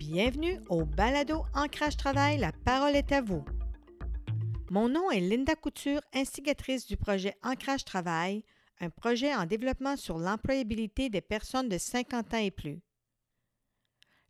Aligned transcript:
Bienvenue 0.00 0.58
au 0.70 0.86
Balado 0.86 1.44
Ancrage 1.54 1.98
Travail, 1.98 2.38
la 2.38 2.52
parole 2.52 2.96
est 2.96 3.12
à 3.12 3.20
vous. 3.20 3.44
Mon 4.70 4.88
nom 4.88 5.10
est 5.10 5.20
Linda 5.20 5.54
Couture, 5.54 6.00
instigatrice 6.14 6.86
du 6.86 6.96
projet 6.96 7.36
Ancrage 7.42 7.84
Travail, 7.84 8.42
un 8.80 8.88
projet 8.88 9.34
en 9.34 9.44
développement 9.44 9.98
sur 9.98 10.16
l'employabilité 10.16 11.10
des 11.10 11.20
personnes 11.20 11.68
de 11.68 11.76
50 11.76 12.32
ans 12.32 12.38
et 12.38 12.50
plus. 12.50 12.80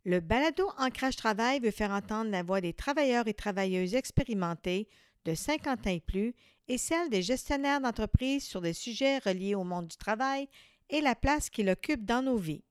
Le 0.03 0.19
Balado 0.19 0.69
Ancrage 0.77 1.15
Travail 1.15 1.61
veut 1.61 1.71
faire 1.71 1.91
entendre 1.91 2.31
la 2.31 2.43
voix 2.43 2.59
des 2.59 2.73
travailleurs 2.73 3.29
et 3.29 3.33
travailleuses 3.33 3.95
expérimentés 3.95 4.89
de 5.23 5.33
50 5.33 5.87
ans 5.87 5.89
et 5.89 6.01
plus 6.01 6.35
et 6.67 6.77
celle 6.77 7.09
des 7.09 7.21
gestionnaires 7.21 7.79
d'entreprises 7.79 8.43
sur 8.43 8.59
des 8.59 8.73
sujets 8.73 9.19
reliés 9.19 9.55
au 9.55 9.63
monde 9.63 9.87
du 9.87 9.95
travail 9.95 10.49
et 10.89 10.99
la 10.99 11.15
place 11.15 11.49
qu'il 11.49 11.69
occupe 11.69 12.03
dans 12.03 12.21
nos 12.21 12.37
vies. 12.37 12.65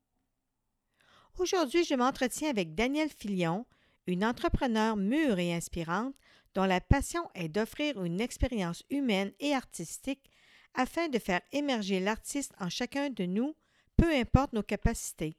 Aujourd'hui, 1.40 1.84
je 1.84 1.94
m'entretiens 1.94 2.50
avec 2.50 2.74
Danielle 2.74 3.08
Filion, 3.08 3.64
une 4.06 4.26
entrepreneure 4.26 4.98
mûre 4.98 5.38
et 5.38 5.54
inspirante 5.54 6.14
dont 6.54 6.64
la 6.64 6.82
passion 6.82 7.22
est 7.34 7.48
d'offrir 7.48 8.04
une 8.04 8.20
expérience 8.20 8.84
humaine 8.90 9.32
et 9.40 9.54
artistique 9.54 10.30
afin 10.74 11.08
de 11.08 11.18
faire 11.18 11.40
émerger 11.52 11.98
l'artiste 11.98 12.52
en 12.60 12.68
chacun 12.68 13.08
de 13.08 13.24
nous, 13.24 13.54
peu 13.96 14.14
importe 14.14 14.52
nos 14.52 14.62
capacités. 14.62 15.38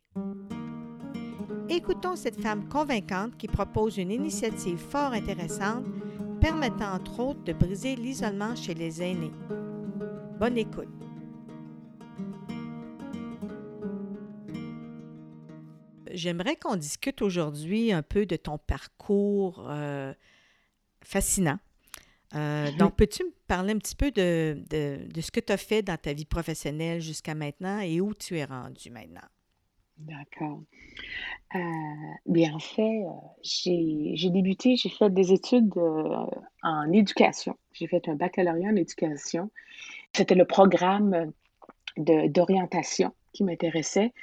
Écoutons 1.70 2.16
cette 2.16 2.42
femme 2.42 2.68
convaincante 2.68 3.38
qui 3.38 3.48
propose 3.48 3.98
une 3.98 4.12
initiative 4.12 4.80
fort 4.80 5.14
intéressante 5.14 5.86
permettant 6.42 6.96
entre 6.96 7.20
autres 7.20 7.44
de 7.44 7.54
briser 7.54 7.96
l'isolement 7.96 8.56
chez 8.56 8.74
les 8.74 9.04
aînés. 9.04 9.34
Bonne 10.40 10.58
écoute. 10.58 11.11
J'aimerais 16.14 16.56
qu'on 16.56 16.76
discute 16.76 17.22
aujourd'hui 17.22 17.92
un 17.92 18.02
peu 18.02 18.26
de 18.26 18.36
ton 18.36 18.58
parcours 18.58 19.66
euh, 19.70 20.14
fascinant. 21.04 21.58
Euh, 22.36 22.72
donc, 22.78 22.96
peux-tu 22.96 23.24
me 23.24 23.32
parler 23.48 23.74
un 23.74 23.78
petit 23.78 23.96
peu 23.96 24.12
de, 24.12 24.64
de, 24.70 25.22
ce 25.22 25.32
que 25.32 25.40
tu 25.40 25.52
as 25.52 25.58
fait 25.58 25.82
dans 25.82 25.98
ta 25.98 26.14
vie 26.14 26.26
professionnelle 26.26 27.02
jusqu'à 27.02 27.36
maintenant 27.36 27.80
et 27.80 28.00
où 28.00 28.14
tu 28.14 28.38
es 28.38 28.46
rendu 28.46 28.90
maintenant? 28.90 29.28
D'accord. 29.98 30.62
Euh, 31.56 31.60
bien, 32.26 32.54
en 32.54 32.60
fait, 32.60 33.04
j'ai 33.44 34.30
débuté, 34.30 34.78
j'ai 34.78 34.90
fait 34.90 35.10
des 35.14 35.34
études 35.34 35.74
en 36.64 36.92
éducation. 36.94 37.58
J'ai 37.74 37.88
fait 37.88 38.08
un 38.08 38.16
baccalauréat 38.16 38.70
en 38.70 38.76
éducation. 38.78 39.52
C'était 40.14 40.36
le 40.36 40.46
programme 40.46 41.34
d'orientation 41.98 43.14
qui 43.34 43.44
m'intéressait 43.44 44.14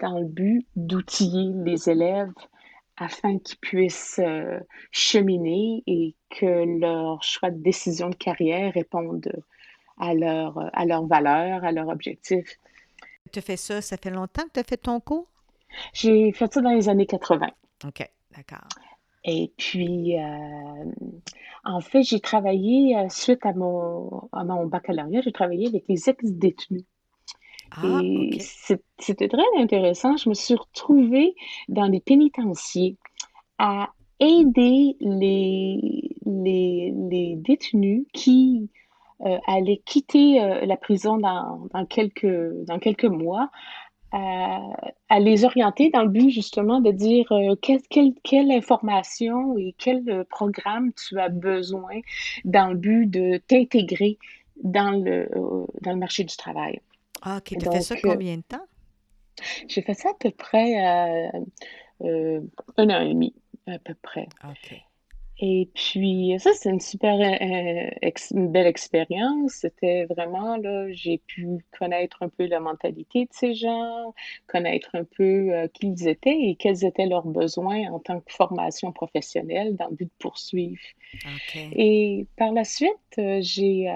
dans 0.00 0.18
le 0.18 0.26
but 0.26 0.66
d'outiller 0.76 1.52
les 1.64 1.88
élèves 1.88 2.32
afin 2.96 3.38
qu'ils 3.38 3.58
puissent 3.58 4.20
euh, 4.20 4.60
cheminer 4.90 5.82
et 5.86 6.14
que 6.30 6.80
leur 6.80 7.22
choix 7.22 7.50
de 7.50 7.60
décision 7.62 8.08
de 8.08 8.14
carrière 8.14 8.72
réponde 8.72 9.32
à, 9.98 10.14
leur, 10.14 10.70
à 10.72 10.84
leurs 10.84 11.06
valeurs, 11.06 11.64
à 11.64 11.72
leurs 11.72 11.88
objectifs. 11.88 12.58
Tu 13.32 13.40
fais 13.40 13.56
ça, 13.56 13.80
ça 13.80 13.96
fait 13.96 14.10
longtemps 14.10 14.44
que 14.44 14.52
tu 14.54 14.60
as 14.60 14.64
fait 14.64 14.76
ton 14.76 15.00
cours? 15.00 15.26
J'ai 15.92 16.32
fait 16.32 16.52
ça 16.52 16.60
dans 16.60 16.70
les 16.70 16.88
années 16.88 17.06
80. 17.06 17.48
OK, 17.86 18.08
d'accord. 18.36 18.68
Et 19.24 19.52
puis, 19.56 20.18
euh, 20.18 20.92
en 21.64 21.80
fait, 21.80 22.02
j'ai 22.02 22.20
travaillé, 22.20 22.96
euh, 22.96 23.08
suite 23.08 23.44
à 23.46 23.54
mon, 23.54 24.28
à 24.32 24.44
mon 24.44 24.66
baccalauréat, 24.66 25.22
j'ai 25.22 25.32
travaillé 25.32 25.66
avec 25.68 25.84
les 25.88 26.08
ex-détenus. 26.08 26.84
Ah, 27.76 28.00
et 28.02 28.38
c'était 28.98 29.28
très 29.28 29.42
intéressant. 29.58 30.16
Je 30.16 30.28
me 30.28 30.34
suis 30.34 30.54
retrouvée 30.54 31.34
dans 31.68 31.86
les 31.86 32.00
pénitenciers 32.00 32.96
à 33.58 33.90
aider 34.20 34.96
les, 35.00 36.16
les, 36.24 36.94
les 37.10 37.36
détenus 37.36 38.06
qui 38.12 38.70
euh, 39.24 39.38
allaient 39.46 39.82
quitter 39.84 40.42
euh, 40.42 40.66
la 40.66 40.76
prison 40.76 41.18
dans, 41.18 41.68
dans, 41.72 41.86
quelques, 41.86 42.26
dans 42.66 42.78
quelques 42.78 43.04
mois 43.04 43.50
à, 44.12 44.60
les 45.18 45.44
orienter 45.44 45.90
dans 45.90 46.02
le 46.02 46.08
but 46.08 46.30
justement 46.30 46.80
de 46.80 46.92
dire 46.92 47.30
euh, 47.32 47.56
quelle, 47.60 47.80
quelle, 47.90 48.12
quelle, 48.22 48.52
information 48.52 49.58
et 49.58 49.74
quel 49.76 50.24
programme 50.30 50.92
tu 50.92 51.18
as 51.18 51.28
besoin 51.28 52.00
dans 52.44 52.68
le 52.68 52.76
but 52.76 53.06
de 53.06 53.38
t'intégrer 53.48 54.18
dans 54.62 54.90
le, 54.90 55.28
dans 55.80 55.92
le 55.92 55.98
marché 55.98 56.22
du 56.22 56.36
travail. 56.36 56.80
Ah, 57.24 57.38
OK. 57.38 57.56
Tu 57.58 57.68
as 57.68 57.72
fait 57.72 57.80
ça 57.80 57.96
combien 58.00 58.36
de 58.36 58.42
temps? 58.42 58.66
J'ai 59.66 59.82
fait 59.82 59.94
ça 59.94 60.10
à 60.10 60.14
peu 60.14 60.30
près 60.30 60.86
euh, 60.86 61.40
euh, 62.02 62.40
un 62.76 62.90
an 62.90 63.00
et 63.00 63.08
demi, 63.08 63.34
à 63.66 63.78
peu 63.78 63.94
près. 63.94 64.28
OK. 64.44 64.74
Et 65.46 65.68
puis, 65.74 66.34
ça, 66.38 66.52
c'est 66.54 66.70
une 66.70 66.80
super 66.80 67.20
euh, 67.20 68.08
une 68.30 68.50
belle 68.50 68.66
expérience. 68.66 69.52
C'était 69.52 70.06
vraiment, 70.06 70.56
là, 70.56 70.90
j'ai 70.92 71.18
pu 71.18 71.58
connaître 71.78 72.22
un 72.22 72.30
peu 72.30 72.46
la 72.46 72.60
mentalité 72.60 73.26
de 73.26 73.30
ces 73.30 73.52
gens, 73.52 74.14
connaître 74.46 74.88
un 74.94 75.04
peu 75.04 75.52
euh, 75.52 75.68
qui 75.68 75.88
ils 75.88 76.08
étaient 76.08 76.34
et 76.34 76.54
quels 76.54 76.86
étaient 76.86 77.04
leurs 77.04 77.26
besoins 77.26 77.92
en 77.92 77.98
tant 77.98 78.20
que 78.20 78.32
formation 78.32 78.90
professionnelle 78.90 79.76
dans 79.76 79.88
le 79.88 79.96
but 79.96 80.06
de 80.06 80.10
poursuivre. 80.18 80.80
Et 81.72 82.26
par 82.38 82.50
la 82.52 82.64
suite, 82.64 82.88
euh, 83.18 83.40
j'ai, 83.42 83.92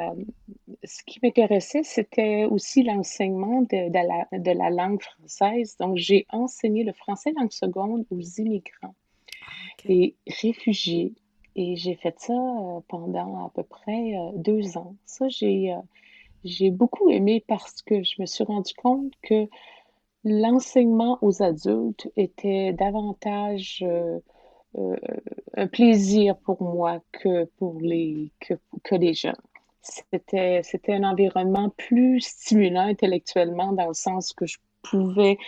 ce 0.84 1.03
qui 1.04 1.19
m'intéressait, 1.22 1.82
c'était 1.82 2.44
aussi 2.44 2.82
l'enseignement 2.82 3.62
de, 3.62 3.88
de, 3.88 4.06
la, 4.06 4.38
de 4.38 4.50
la 4.50 4.69
langue 4.69 5.00
française. 5.00 5.78
Donc, 5.81 5.97
j'ai 5.97 6.26
enseigné 6.28 6.84
le 6.84 6.92
français 6.92 7.32
langue 7.38 7.53
seconde 7.53 8.04
aux 8.10 8.20
immigrants 8.20 8.94
et 9.88 10.14
réfugiés 10.42 11.14
et 11.58 11.74
j'ai 11.74 11.96
fait 11.96 12.14
ça 12.20 12.32
euh, 12.32 12.80
pendant 12.86 13.46
à 13.46 13.50
peu 13.52 13.64
près 13.64 14.14
euh, 14.16 14.30
deux 14.36 14.78
ans. 14.78 14.94
Ça, 15.06 15.28
j'ai, 15.28 15.72
euh, 15.72 15.80
j'ai 16.44 16.70
beaucoup 16.70 17.10
aimé 17.10 17.44
parce 17.48 17.82
que 17.82 18.04
je 18.04 18.14
me 18.20 18.26
suis 18.26 18.44
rendu 18.44 18.72
compte 18.74 19.12
que 19.22 19.48
l'enseignement 20.22 21.19
aux 21.20 21.42
adultes 21.42 22.08
était 22.16 22.72
davantage 22.72 23.84
un 25.56 25.66
plaisir 25.66 26.36
pour 26.38 26.62
moi 26.62 27.00
que 27.12 27.44
pour 27.56 27.80
les, 27.80 28.30
que, 28.38 28.54
que 28.84 28.94
les 28.94 29.14
jeunes. 29.14 29.34
C'était, 29.82 30.60
c'était 30.62 30.92
un 30.92 31.04
environnement 31.04 31.70
plus 31.70 32.20
stimulant 32.20 32.82
intellectuellement 32.82 33.72
dans 33.72 33.88
le 33.88 33.94
sens 33.94 34.32
que 34.32 34.46
je 34.46 34.58
pouvais, 34.82 35.38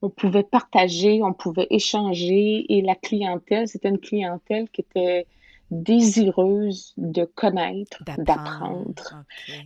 on 0.00 0.08
pouvait 0.08 0.44
partager, 0.44 1.22
on 1.22 1.34
pouvait 1.34 1.66
échanger 1.70 2.64
et 2.72 2.80
la 2.80 2.94
clientèle, 2.94 3.68
c'était 3.68 3.90
une 3.90 4.00
clientèle 4.00 4.68
qui 4.70 4.80
était 4.80 5.26
désireuse 5.72 6.92
de 6.98 7.24
connaître, 7.24 8.04
d'apprendre. 8.18 9.24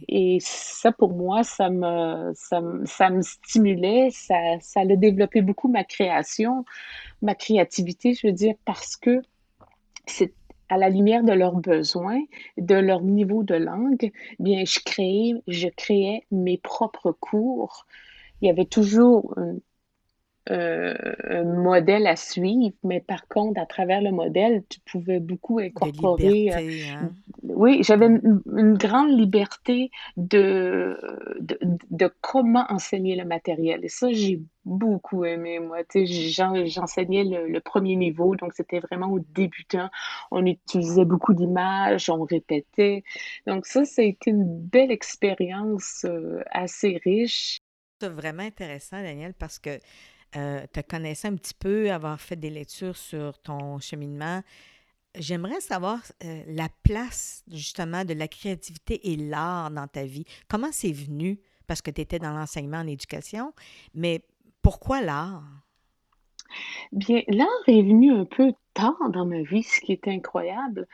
Et 0.08 0.38
ça, 0.40 0.92
pour 0.92 1.12
moi, 1.12 1.42
ça 1.42 1.68
me, 1.68 2.32
ça, 2.34 2.62
ça 2.84 3.10
me 3.10 3.22
stimulait, 3.22 4.10
ça, 4.12 4.34
ça 4.60 4.80
a 4.80 4.86
développé 4.86 5.42
beaucoup 5.42 5.68
ma 5.68 5.82
création, 5.82 6.64
ma 7.22 7.34
créativité, 7.34 8.14
je 8.14 8.28
veux 8.28 8.32
dire, 8.32 8.54
parce 8.64 8.96
que 8.96 9.20
c'est 10.06 10.32
à 10.68 10.78
la 10.78 10.90
lumière 10.90 11.24
de 11.24 11.32
leurs 11.32 11.56
besoins, 11.56 12.22
de 12.56 12.74
leur 12.76 13.02
niveau 13.02 13.42
de 13.42 13.54
langue, 13.54 14.12
bien, 14.38 14.64
je 14.64 14.78
créais, 14.84 15.34
je 15.48 15.68
créais 15.68 16.24
mes 16.30 16.58
propres 16.58 17.12
cours. 17.12 17.86
Il 18.40 18.46
y 18.46 18.50
avait 18.50 18.64
toujours 18.64 19.34
une 19.38 19.60
euh, 20.50 20.94
un 21.28 21.42
modèle 21.42 22.06
à 22.06 22.14
suivre, 22.14 22.76
mais 22.84 23.00
par 23.00 23.26
contre, 23.26 23.60
à 23.60 23.66
travers 23.66 24.00
le 24.00 24.12
modèle, 24.12 24.62
tu 24.68 24.78
pouvais 24.80 25.18
beaucoup 25.18 25.58
incorporer. 25.58 26.50
Euh, 26.52 26.94
hein. 26.94 27.10
Oui, 27.42 27.80
j'avais 27.82 28.06
une, 28.06 28.74
grande 28.76 29.10
liberté 29.10 29.90
de, 30.16 30.96
de, 31.40 32.10
comment 32.20 32.64
enseigner 32.68 33.16
le 33.16 33.24
matériel. 33.24 33.84
Et 33.84 33.88
ça, 33.88 34.12
j'ai 34.12 34.40
beaucoup 34.64 35.24
aimé, 35.24 35.58
moi. 35.58 35.78
J'enseignais 35.94 37.24
le, 37.24 37.48
le, 37.48 37.60
premier 37.60 37.96
niveau, 37.96 38.36
donc 38.36 38.52
c'était 38.52 38.80
vraiment 38.80 39.10
au 39.10 39.18
débutant. 39.18 39.88
On 40.30 40.46
utilisait 40.46 41.04
beaucoup 41.04 41.34
d'images, 41.34 42.08
on 42.08 42.22
répétait. 42.22 43.02
Donc 43.46 43.66
ça, 43.66 43.84
ça 43.84 44.02
a 44.02 44.04
été 44.04 44.30
une 44.30 44.44
belle 44.44 44.92
expérience 44.92 46.04
euh, 46.04 46.42
assez 46.50 47.00
riche. 47.04 47.58
C'est 48.00 48.10
vraiment 48.10 48.42
intéressant, 48.42 49.02
Daniel, 49.02 49.32
parce 49.34 49.58
que 49.58 49.70
euh, 50.34 50.66
te 50.72 50.80
connaissais 50.80 51.28
un 51.28 51.36
petit 51.36 51.54
peu, 51.54 51.90
avoir 51.90 52.20
fait 52.20 52.36
des 52.36 52.50
lectures 52.50 52.96
sur 52.96 53.38
ton 53.38 53.78
cheminement. 53.78 54.42
J'aimerais 55.18 55.60
savoir 55.60 56.00
euh, 56.24 56.42
la 56.48 56.68
place 56.82 57.44
justement 57.50 58.04
de 58.04 58.12
la 58.12 58.28
créativité 58.28 59.12
et 59.12 59.16
l'art 59.16 59.70
dans 59.70 59.86
ta 59.86 60.04
vie. 60.04 60.24
Comment 60.48 60.72
c'est 60.72 60.92
venu? 60.92 61.38
Parce 61.66 61.80
que 61.80 61.90
tu 61.90 62.00
étais 62.00 62.18
dans 62.18 62.32
l'enseignement 62.32 62.78
en 62.78 62.86
éducation, 62.86 63.52
mais 63.94 64.22
pourquoi 64.62 65.00
l'art? 65.00 65.42
Bien, 66.92 67.22
l'art 67.28 67.48
est 67.66 67.82
venu 67.82 68.12
un 68.12 68.24
peu 68.24 68.52
tard 68.74 69.10
dans 69.10 69.26
ma 69.26 69.42
vie, 69.42 69.62
ce 69.62 69.80
qui 69.80 69.92
est 69.92 70.06
incroyable. 70.06 70.86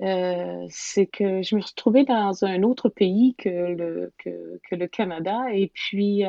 Euh, 0.00 0.66
c'est 0.68 1.06
que 1.06 1.42
je 1.42 1.56
me 1.56 1.60
suis 1.60 1.74
trouvée 1.74 2.04
dans 2.04 2.44
un 2.44 2.62
autre 2.64 2.88
pays 2.88 3.34
que 3.36 3.48
le, 3.48 4.12
que 4.18 4.74
le 4.74 4.86
Canada 4.88 5.46
et 5.52 5.68
puis 5.72 6.24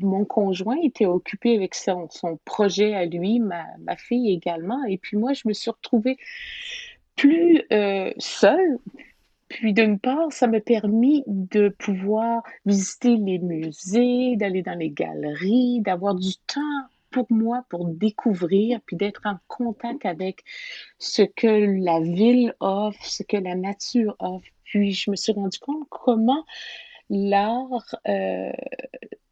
mon 0.00 0.24
conjoint 0.24 0.78
était 0.82 1.06
occupé 1.06 1.56
avec 1.56 1.74
son, 1.74 2.08
son 2.10 2.38
projet 2.44 2.94
à 2.94 3.04
lui, 3.04 3.40
ma, 3.40 3.64
ma, 3.80 3.96
fille 3.96 4.32
également, 4.32 4.84
et 4.84 4.98
puis 4.98 5.16
moi, 5.16 5.32
je 5.32 5.46
me 5.46 5.52
suis 5.52 5.70
retrouvée 5.70 6.16
plus 7.16 7.62
euh, 7.72 8.12
seule. 8.18 8.78
Puis 9.48 9.72
d'une 9.72 9.98
part, 9.98 10.30
ça 10.30 10.46
m'a 10.46 10.60
permis 10.60 11.24
de 11.26 11.70
pouvoir 11.70 12.42
visiter 12.66 13.16
les 13.16 13.38
musées, 13.38 14.36
d'aller 14.36 14.62
dans 14.62 14.78
les 14.78 14.90
galeries, 14.90 15.80
d'avoir 15.80 16.14
du 16.14 16.36
temps 16.46 16.60
pour 17.10 17.26
moi 17.30 17.64
pour 17.70 17.86
découvrir, 17.86 18.80
puis 18.84 18.96
d'être 18.96 19.22
en 19.24 19.36
contact 19.48 20.04
avec 20.04 20.44
ce 20.98 21.22
que 21.22 21.82
la 21.82 22.00
ville 22.00 22.54
offre, 22.60 23.02
ce 23.04 23.22
que 23.22 23.36
la 23.36 23.54
nature 23.54 24.16
offre. 24.18 24.46
Puis 24.64 24.92
je 24.92 25.10
me 25.10 25.16
suis 25.16 25.32
rendu 25.32 25.58
compte 25.58 25.86
comment 25.88 26.44
l'art 27.10 27.94
euh, 28.06 28.52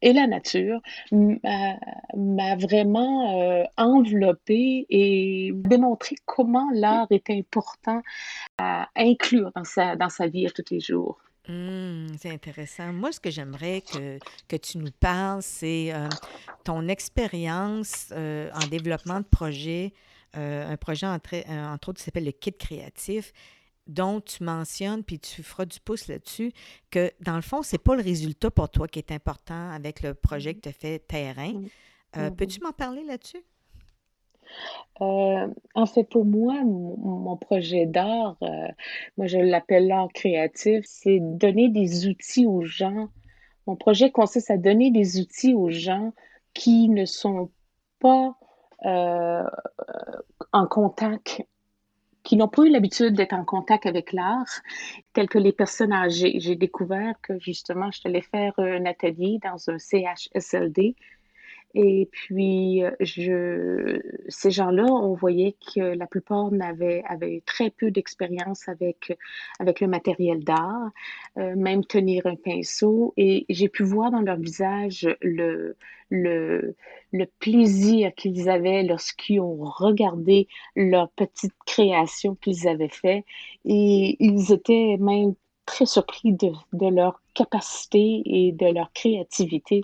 et 0.01 0.13
la 0.13 0.27
nature 0.27 0.79
m'a 1.11 2.55
vraiment 2.55 3.41
euh, 3.41 3.63
enveloppé 3.77 4.85
et 4.89 5.51
démontré 5.53 6.15
comment 6.25 6.69
l'art 6.73 7.07
est 7.09 7.29
important 7.29 8.01
à 8.57 8.89
inclure 8.95 9.51
dans 9.55 9.63
sa, 9.63 9.95
dans 9.95 10.09
sa 10.09 10.27
vie 10.27 10.45
à 10.45 10.51
tous 10.51 10.65
les 10.71 10.79
jours. 10.79 11.19
Mmh, 11.47 12.07
c'est 12.19 12.31
intéressant. 12.31 12.91
Moi, 12.93 13.11
ce 13.11 13.19
que 13.19 13.31
j'aimerais 13.31 13.81
que, 13.81 14.19
que 14.47 14.57
tu 14.57 14.77
nous 14.77 14.91
parles, 14.99 15.41
c'est 15.41 15.93
euh, 15.93 16.09
ton 16.63 16.87
expérience 16.89 18.11
en 18.11 18.67
développement 18.69 19.19
de 19.19 19.25
projet, 19.25 19.93
un 20.33 20.77
projet 20.77 21.07
entre, 21.07 21.35
entre 21.49 21.89
autres 21.89 21.99
qui 21.99 22.03
s'appelle 22.03 22.25
le 22.25 22.31
Kit 22.31 22.53
créatif 22.53 23.33
dont 23.87 24.21
tu 24.21 24.43
mentionnes, 24.43 25.03
puis 25.03 25.19
tu 25.19 25.43
feras 25.43 25.65
du 25.65 25.79
pouce 25.79 26.07
là-dessus, 26.07 26.51
que 26.91 27.11
dans 27.21 27.35
le 27.35 27.41
fond, 27.41 27.61
c'est 27.61 27.77
pas 27.77 27.95
le 27.95 28.03
résultat 28.03 28.51
pour 28.51 28.69
toi 28.69 28.87
qui 28.87 28.99
est 28.99 29.11
important 29.11 29.71
avec 29.71 30.01
le 30.01 30.13
projet 30.13 30.53
que 30.53 30.61
tu 30.61 30.69
as 30.69 30.73
fait 30.73 30.99
terrain. 30.99 31.53
Euh, 32.15 32.29
mm-hmm. 32.29 32.35
Peux-tu 32.35 32.61
m'en 32.61 32.71
parler 32.71 33.03
là-dessus? 33.03 33.43
Euh, 35.01 35.47
en 35.75 35.85
fait, 35.85 36.05
pour 36.05 36.25
moi, 36.25 36.63
mon, 36.63 37.35
projet 37.35 37.85
d'art, 37.85 38.37
euh, 38.41 38.67
moi 39.17 39.27
je 39.27 39.37
l'appelle 39.37 39.87
l'art 39.87 40.07
créatif, 40.13 40.85
c'est 40.85 41.19
donner 41.19 41.69
des 41.69 42.07
outils 42.07 42.45
aux 42.45 42.63
gens. 42.63 43.09
Mon 43.67 43.75
projet 43.75 44.11
consiste 44.11 44.49
à 44.49 44.57
donner 44.57 44.89
des 44.91 45.19
outils 45.19 45.53
aux 45.53 45.69
gens 45.69 46.13
qui 46.53 46.87
ne 46.89 47.05
sont 47.05 47.51
pas 47.99 48.35
en 50.53 50.67
contact 50.67 51.41
qui 52.27 52.35
n'ont 52.35 52.49
pas 52.49 52.63
eu 52.63 52.69
l'habitude 52.69 53.13
d'être 53.13 53.31
en 53.31 53.45
contact 53.45 53.85
avec 53.85 54.11
l'art, 54.11 54.59
tels 55.13 55.29
que 55.29 55.37
les 55.37 55.53
personnes 55.53 55.93
âgées. 55.93 56.41
J'ai 56.41 56.57
découvert 56.57 57.15
que 57.21 57.39
justement, 57.39 57.89
je 57.89 58.01
allais 58.03 58.21
faire 58.21 58.51
un 58.57 58.85
atelier 58.85 59.39
dans 59.41 59.69
un 59.69 59.79
CHSLD 59.79 60.97
et 61.73 62.09
puis, 62.11 62.83
euh, 62.83 63.99
ces 64.29 64.51
gens-là, 64.51 64.85
on 64.85 65.13
voyait 65.13 65.55
que 65.73 65.81
la 65.81 66.07
plupart 66.07 66.51
n'avaient, 66.51 67.03
avaient 67.07 67.43
très 67.45 67.69
peu 67.69 67.91
d'expérience 67.91 68.67
avec, 68.69 69.17
le 69.59 69.87
matériel 69.87 70.43
d'art, 70.43 70.89
euh, 71.37 71.55
même 71.55 71.85
tenir 71.85 72.25
un 72.25 72.35
pinceau. 72.35 73.13
Et 73.17 73.45
j'ai 73.49 73.69
pu 73.69 73.83
voir 73.83 74.11
dans 74.11 74.21
leur 74.21 74.37
visage 74.37 75.07
le, 75.21 75.75
plaisir 77.39 78.13
qu'ils 78.15 78.49
avaient 78.49 78.83
lorsqu'ils 78.83 79.41
ont 79.41 79.63
regardé 79.63 80.47
leur 80.75 81.09
petite 81.11 81.53
création 81.65 82.35
qu'ils 82.35 82.67
avaient 82.67 82.87
fait. 82.89 83.25
Et 83.65 84.15
ils 84.19 84.51
étaient 84.53 84.97
même 84.99 85.35
très 85.65 85.85
surpris 85.85 86.31
de 86.31 86.87
leur 86.87 87.21
capacité 87.33 88.21
et 88.25 88.51
de 88.53 88.67
leur 88.67 88.91
créativité. 88.93 89.83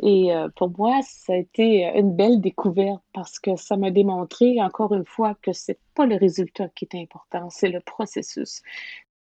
Et 0.00 0.32
euh, 0.32 0.48
pour 0.54 0.70
moi, 0.76 1.00
ça 1.02 1.32
a 1.32 1.36
été 1.36 1.84
une 1.96 2.14
belle 2.14 2.40
découverte 2.40 3.02
parce 3.12 3.38
que 3.38 3.56
ça 3.56 3.76
m'a 3.76 3.90
démontré 3.90 4.60
encore 4.62 4.94
une 4.94 5.04
fois 5.04 5.36
que 5.42 5.52
c'est 5.52 5.80
pas 5.94 6.06
le 6.06 6.16
résultat 6.16 6.68
qui 6.68 6.86
est 6.90 7.00
important, 7.00 7.50
c'est 7.50 7.68
le 7.68 7.80
processus. 7.80 8.62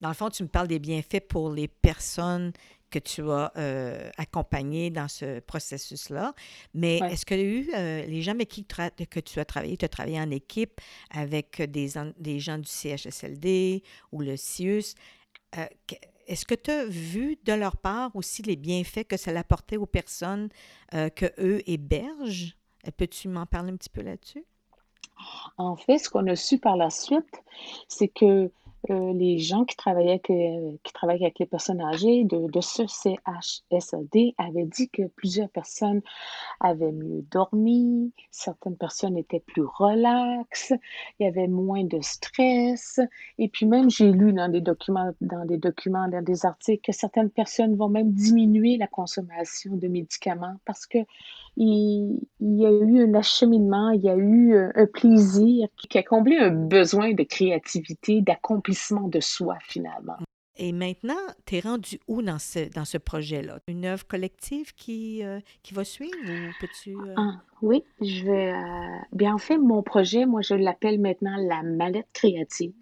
Dans 0.00 0.08
le 0.08 0.14
fond, 0.14 0.30
tu 0.30 0.42
me 0.42 0.48
parles 0.48 0.68
des 0.68 0.78
bienfaits 0.78 1.26
pour 1.28 1.50
les 1.50 1.68
personnes 1.68 2.52
que 2.90 2.98
tu 2.98 3.28
as 3.30 3.52
euh, 3.56 4.08
accompagnées 4.18 4.90
dans 4.90 5.08
ce 5.08 5.40
processus-là. 5.40 6.32
Mais 6.74 6.98
est-ce 6.98 7.26
que 7.26 7.34
eu, 7.34 7.70
euh, 7.74 8.04
les 8.06 8.22
gens 8.22 8.32
avec 8.32 8.48
qui 8.48 8.64
que 8.64 9.20
tu 9.20 9.40
as 9.40 9.44
travaillé, 9.44 9.76
tu 9.76 9.84
as 9.84 9.88
travaillé 9.88 10.20
en 10.20 10.30
équipe 10.30 10.80
avec 11.10 11.60
des, 11.60 11.92
des 12.18 12.38
gens 12.38 12.58
du 12.58 12.68
CHSLD 12.68 13.82
ou 14.12 14.20
le 14.20 14.36
CIUS, 14.36 14.94
est-ce 16.26 16.44
que 16.44 16.54
tu 16.54 16.70
as 16.70 16.84
vu 16.86 17.38
de 17.44 17.52
leur 17.52 17.76
part 17.76 18.14
aussi 18.14 18.42
les 18.42 18.56
bienfaits 18.56 19.04
que 19.04 19.16
ça 19.16 19.30
apportait 19.38 19.76
aux 19.76 19.86
personnes 19.86 20.48
euh, 20.94 21.08
que 21.08 21.26
eux 21.38 21.62
hébergent? 21.66 22.56
Euh, 22.86 22.90
peux-tu 22.96 23.28
m'en 23.28 23.46
parler 23.46 23.72
un 23.72 23.76
petit 23.76 23.90
peu 23.90 24.02
là-dessus? 24.02 24.44
En 25.56 25.76
fait, 25.76 25.98
ce 25.98 26.10
qu'on 26.10 26.26
a 26.26 26.36
su 26.36 26.58
par 26.58 26.76
la 26.76 26.90
suite, 26.90 27.42
c'est 27.88 28.08
que 28.08 28.50
euh, 28.90 29.12
les 29.14 29.38
gens 29.38 29.64
qui 29.64 29.76
travaillaient 29.76 30.10
avec, 30.10 30.30
euh, 30.30 30.76
qui 30.82 30.92
travaillent 30.92 31.22
avec 31.22 31.38
les 31.38 31.46
personnes 31.46 31.80
âgées 31.80 32.24
de, 32.24 32.50
de 32.50 32.60
ce 32.60 32.82
CHSLD 32.86 34.34
avaient 34.36 34.66
dit 34.66 34.90
que 34.90 35.02
plusieurs 35.16 35.48
personnes 35.48 36.02
avaient 36.60 36.92
mieux 36.92 37.24
dormi, 37.30 38.12
certaines 38.30 38.76
personnes 38.76 39.16
étaient 39.16 39.40
plus 39.40 39.64
relaxes, 39.64 40.72
il 41.18 41.24
y 41.24 41.26
avait 41.26 41.48
moins 41.48 41.84
de 41.84 42.00
stress. 42.02 43.00
Et 43.38 43.48
puis 43.48 43.64
même, 43.64 43.88
j'ai 43.88 44.12
lu 44.12 44.32
dans 44.32 44.50
des 44.50 44.60
documents, 44.60 45.12
dans 45.20 45.46
des 45.46 45.58
documents, 45.58 46.08
dans 46.08 46.22
des 46.22 46.44
articles, 46.44 46.84
que 46.84 46.96
certaines 46.96 47.30
personnes 47.30 47.76
vont 47.76 47.88
même 47.88 48.12
diminuer 48.12 48.76
la 48.76 48.86
consommation 48.86 49.76
de 49.76 49.88
médicaments 49.88 50.56
parce 50.66 50.86
que 50.86 50.98
il, 51.56 52.20
y 52.40 52.66
a 52.66 52.70
eu 52.70 53.04
un 53.04 53.14
acheminement, 53.14 53.90
il 53.90 54.02
y 54.02 54.08
a 54.08 54.16
eu 54.16 54.54
euh, 54.54 54.72
un 54.74 54.86
plaisir 54.86 55.68
qui 55.76 55.98
a 55.98 56.02
comblé 56.02 56.36
un 56.36 56.50
besoin 56.50 57.12
de 57.12 57.22
créativité, 57.22 58.22
d'accomplissement 58.22 59.08
de 59.08 59.20
soi 59.20 59.56
finalement. 59.62 60.16
Et 60.56 60.72
maintenant, 60.72 61.14
tu 61.46 61.56
es 61.56 61.60
rendu 61.60 61.98
où 62.06 62.22
dans 62.22 62.38
ce, 62.38 62.72
dans 62.72 62.84
ce 62.84 62.96
projet-là? 62.96 63.58
Une 63.66 63.84
œuvre 63.84 64.06
collective 64.06 64.72
qui, 64.74 65.24
euh, 65.24 65.40
qui 65.64 65.74
va 65.74 65.84
suivre 65.84 66.14
ou 66.22 66.52
peux-tu... 66.60 66.94
Euh? 66.94 67.14
Ah, 67.16 67.40
oui, 67.60 67.82
je 68.00 68.24
vais... 68.24 68.52
bien, 69.12 69.34
en 69.34 69.38
fait, 69.38 69.58
mon 69.58 69.82
projet, 69.82 70.26
moi, 70.26 70.42
je 70.42 70.54
l'appelle 70.54 71.00
maintenant 71.00 71.36
la 71.38 71.62
mallette 71.62 72.06
créative. 72.12 72.72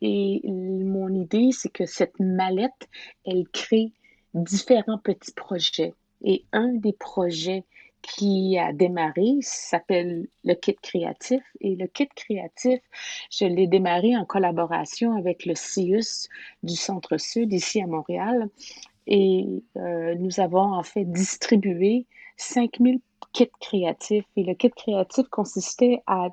Et 0.00 0.42
mon 0.44 1.12
idée, 1.12 1.50
c'est 1.50 1.70
que 1.70 1.86
cette 1.86 2.20
mallette, 2.20 2.88
elle 3.24 3.48
crée 3.52 3.92
différents 4.34 4.98
petits 4.98 5.32
projets. 5.32 5.94
Et 6.22 6.44
un 6.52 6.68
des 6.68 6.92
projets 6.92 7.64
qui 8.02 8.58
a 8.58 8.72
démarré 8.72 9.38
s'appelle 9.40 10.26
le 10.44 10.54
kit 10.54 10.76
créatif. 10.80 11.42
Et 11.60 11.76
le 11.76 11.86
kit 11.86 12.08
créatif, 12.14 12.80
je 13.30 13.44
l'ai 13.44 13.66
démarré 13.66 14.16
en 14.16 14.24
collaboration 14.24 15.16
avec 15.16 15.46
le 15.46 15.54
CIUS 15.54 16.28
du 16.62 16.74
Centre-Sud 16.74 17.52
ici 17.52 17.80
à 17.80 17.86
Montréal. 17.86 18.48
Et 19.06 19.46
euh, 19.76 20.14
nous 20.16 20.40
avons 20.40 20.74
en 20.74 20.82
fait 20.82 21.04
distribué 21.04 22.06
5000 22.36 23.00
kits 23.32 23.50
créatifs. 23.60 24.26
Et 24.36 24.44
le 24.44 24.54
kit 24.54 24.70
créatif 24.70 25.26
consistait 25.28 26.02
à 26.06 26.28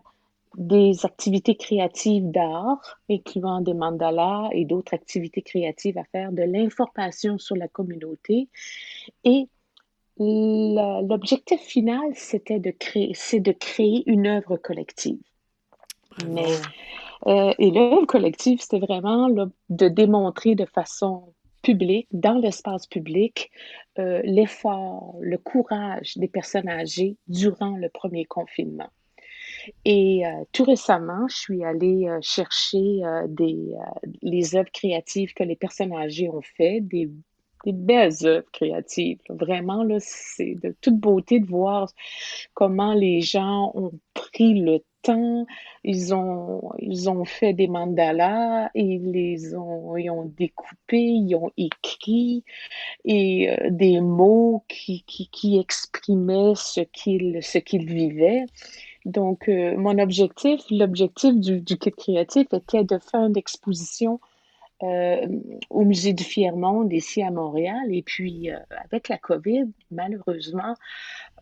des 0.57 1.05
activités 1.05 1.55
créatives 1.55 2.31
d'art, 2.31 2.79
incluant 3.09 3.61
des 3.61 3.73
mandalas 3.73 4.49
et 4.53 4.65
d'autres 4.65 4.93
activités 4.93 5.41
créatives 5.41 5.97
à 5.97 6.03
faire, 6.05 6.31
de 6.31 6.43
l'information 6.43 7.37
sur 7.37 7.55
la 7.55 7.67
communauté 7.67 8.47
et 9.23 9.49
L'objectif 10.17 11.59
final, 11.61 12.11
c'était 12.13 12.59
de 12.59 12.71
créer, 12.71 13.11
c'est 13.13 13.41
de 13.41 13.51
créer 13.51 14.03
une 14.05 14.27
œuvre 14.27 14.55
collective. 14.57 15.19
Mais, 16.27 16.55
euh, 17.27 17.53
et 17.59 17.71
l'œuvre 17.71 18.05
collective, 18.05 18.61
c'était 18.61 18.79
vraiment 18.79 19.29
de 19.69 19.87
démontrer 19.89 20.55
de 20.55 20.65
façon 20.65 21.33
publique, 21.61 22.07
dans 22.11 22.35
l'espace 22.35 22.87
public, 22.87 23.51
euh, 23.99 24.21
l'effort, 24.23 25.15
le 25.19 25.37
courage 25.37 26.15
des 26.15 26.27
personnes 26.27 26.69
âgées 26.69 27.17
durant 27.27 27.75
le 27.75 27.89
premier 27.89 28.23
confinement. 28.23 28.89
Et 29.83 30.25
euh, 30.25 30.29
tout 30.53 30.63
récemment, 30.63 31.27
je 31.27 31.35
suis 31.35 31.63
allée 31.65 32.07
chercher 32.21 33.01
des, 33.27 33.73
les 34.21 34.55
œuvres 34.55 34.71
créatives 34.71 35.33
que 35.33 35.43
les 35.43 35.55
personnes 35.55 35.93
âgées 35.93 36.29
ont 36.29 36.41
fait, 36.41 36.81
des 36.81 37.09
des 37.65 37.73
belles 37.73 38.13
œuvres 38.23 38.49
créatives. 38.51 39.19
Vraiment, 39.29 39.83
là, 39.83 39.97
c'est 39.99 40.55
de 40.55 40.75
toute 40.81 40.97
beauté 40.97 41.39
de 41.39 41.47
voir 41.47 41.91
comment 42.53 42.93
les 42.93 43.21
gens 43.21 43.71
ont 43.75 43.91
pris 44.13 44.53
le 44.59 44.79
temps, 45.01 45.45
ils 45.83 46.13
ont, 46.15 46.71
ils 46.79 47.09
ont 47.09 47.25
fait 47.25 47.53
des 47.53 47.67
mandalas, 47.67 48.69
ils 48.73 49.11
les 49.11 49.55
ont, 49.55 49.95
ils 49.97 50.09
ont 50.09 50.25
découpé, 50.25 50.97
ils 50.97 51.35
ont 51.35 51.51
écrit 51.57 52.43
et 53.05 53.49
euh, 53.49 53.69
des 53.69 54.01
mots 54.01 54.63
qui, 54.67 55.03
qui, 55.03 55.29
qui 55.29 55.59
exprimaient 55.59 56.55
ce 56.55 56.81
qu'ils 56.81 57.39
ce 57.43 57.59
qu'ils 57.59 57.85
vivaient. 57.85 58.45
Donc, 59.05 59.47
euh, 59.49 59.77
mon 59.77 59.99
objectif, 59.99 60.61
l'objectif 60.71 61.35
du, 61.35 61.61
du 61.61 61.77
kit 61.77 61.91
créatif 61.91 62.47
était 62.53 62.83
de 62.83 62.97
faire 62.97 63.25
une 63.25 63.37
exposition 63.37 64.19
au 64.81 65.81
Musée 65.83 66.13
du 66.13 66.23
Fier-Monde 66.23 66.91
ici 66.93 67.23
à 67.23 67.31
Montréal. 67.31 67.87
Et 67.91 68.03
puis, 68.03 68.49
avec 68.83 69.09
la 69.09 69.17
COVID, 69.17 69.65
malheureusement, 69.91 70.75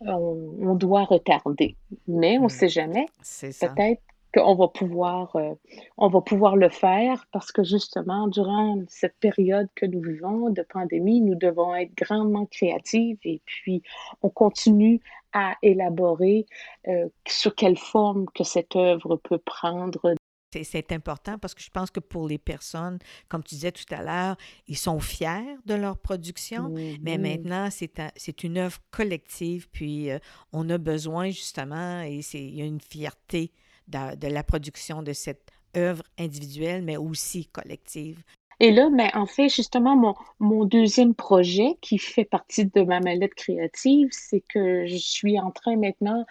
on, 0.00 0.74
doit 0.74 1.04
retarder. 1.04 1.76
Mais 2.08 2.38
on 2.38 2.42
ne 2.42 2.46
mmh. 2.46 2.50
sait 2.50 2.68
jamais. 2.68 3.06
Peut-être 3.40 4.02
qu'on 4.34 4.54
va 4.54 4.68
pouvoir, 4.68 5.36
euh, 5.36 5.54
on 5.96 6.08
va 6.08 6.20
pouvoir 6.20 6.56
le 6.56 6.68
faire 6.68 7.26
parce 7.32 7.52
que 7.52 7.62
justement, 7.62 8.28
durant 8.28 8.82
cette 8.88 9.16
période 9.20 9.68
que 9.74 9.86
nous 9.86 10.02
vivons 10.02 10.50
de 10.50 10.62
pandémie, 10.62 11.20
nous 11.20 11.36
devons 11.36 11.74
être 11.74 11.94
grandement 11.94 12.46
créatifs 12.46 13.18
et 13.24 13.40
puis 13.44 13.82
on 14.22 14.30
continue 14.30 15.00
à 15.32 15.56
élaborer 15.62 16.46
euh, 16.88 17.08
sur 17.26 17.54
quelle 17.54 17.78
forme 17.78 18.26
que 18.34 18.44
cette 18.44 18.76
œuvre 18.76 19.16
peut 19.16 19.38
prendre 19.38 20.14
c'est 20.62 20.92
important 20.92 21.38
parce 21.38 21.54
que 21.54 21.62
je 21.62 21.70
pense 21.70 21.90
que 21.90 22.00
pour 22.00 22.28
les 22.28 22.38
personnes, 22.38 22.98
comme 23.28 23.42
tu 23.42 23.54
disais 23.54 23.72
tout 23.72 23.92
à 23.92 24.02
l'heure, 24.02 24.36
ils 24.68 24.76
sont 24.76 25.00
fiers 25.00 25.56
de 25.66 25.74
leur 25.74 25.98
production, 25.98 26.74
mais 27.02 27.18
maintenant, 27.18 27.68
c'est 27.70 28.44
une 28.44 28.58
œuvre 28.58 28.78
collective, 28.90 29.68
puis 29.72 30.10
euh, 30.10 30.18
on 30.52 30.68
a 30.70 30.78
besoin 30.78 31.30
justement, 31.30 32.02
et 32.02 32.20
il 32.34 32.54
y 32.54 32.62
a 32.62 32.66
une 32.66 32.80
fierté 32.80 33.52
de, 33.88 34.28
la 34.28 34.42
production 34.42 35.02
de 35.02 35.12
cette 35.12 35.50
œuvre 35.76 36.02
individuelle, 36.18 36.82
mais 36.82 36.96
aussi 36.96 37.46
collective. 37.46 38.22
Et 38.60 38.70
là, 38.70 38.88
mais 38.88 39.14
en 39.14 39.26
fait, 39.26 39.48
justement, 39.48 39.96
mon, 39.96 40.14
mon 40.38 40.64
deuxième 40.64 41.14
projet 41.14 41.76
qui 41.80 41.98
fait 41.98 42.24
partie 42.24 42.66
de 42.66 42.82
ma 42.82 43.00
mallette 43.00 43.34
créative, 43.34 44.08
c'est 44.12 44.44
que 44.48 44.86
je 44.86 44.96
suis 44.96 45.40
en 45.40 45.50
train 45.50 45.76
maintenant 45.76 46.24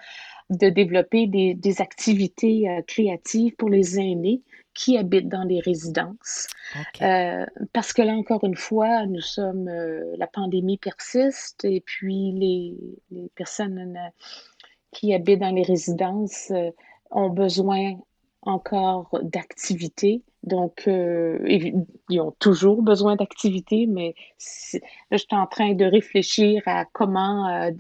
de 0.50 0.70
développer 0.70 1.28
des, 1.28 1.54
des 1.54 1.82
activités 1.82 2.70
euh, 2.70 2.82
créatives 2.88 3.56
pour 3.56 3.70
les 3.70 4.00
aînés 4.00 4.42
qui 4.74 4.98
habitent 4.98 5.30
dans 5.30 5.44
les 5.44 5.60
résidences. 5.60 6.48
Euh, 7.02 7.46
parce 7.74 7.94
que 7.94 8.02
là, 8.02 8.14
encore 8.14 8.44
une 8.44 8.56
fois, 8.56 9.06
nous 9.06 9.22
sommes, 9.22 9.68
euh, 9.68 10.16
la 10.18 10.28
pandémie 10.28 10.78
persiste 10.78 11.64
et 11.64 11.82
puis 11.82 12.32
les, 12.32 12.78
les 13.12 13.30
personnes 13.36 13.98
qui 14.92 15.14
habitent 15.14 15.42
dans 15.42 15.54
les 15.54 15.64
résidences 15.64 16.52
ont 17.12 17.30
besoin 17.30 17.96
encore 18.46 19.18
d'activité. 19.24 20.24
Donc, 20.44 20.84
euh, 20.88 21.40
ils 21.48 22.20
ont 22.20 22.34
toujours 22.40 22.82
besoin 22.82 23.16
d'activité, 23.16 23.88
mais 23.88 24.14
là, 24.74 24.80
je 25.12 25.18
suis 25.18 25.28
en 25.32 25.48
train 25.48 25.74
de 25.74 25.86
réfléchir 25.86 26.62
à 26.66 26.86
comment 26.86 27.48
euh, 27.48 27.72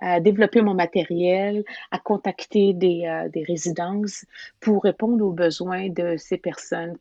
à 0.00 0.20
développer 0.20 0.62
mon 0.62 0.74
matériel, 0.74 1.64
à 1.90 1.98
contacter 1.98 2.74
des, 2.74 3.06
euh, 3.06 3.28
des 3.28 3.44
résidences 3.44 4.24
pour 4.60 4.82
répondre 4.82 5.24
aux 5.24 5.32
besoins 5.32 5.88
de 5.88 6.16
ces 6.16 6.38
personnes. 6.38 6.96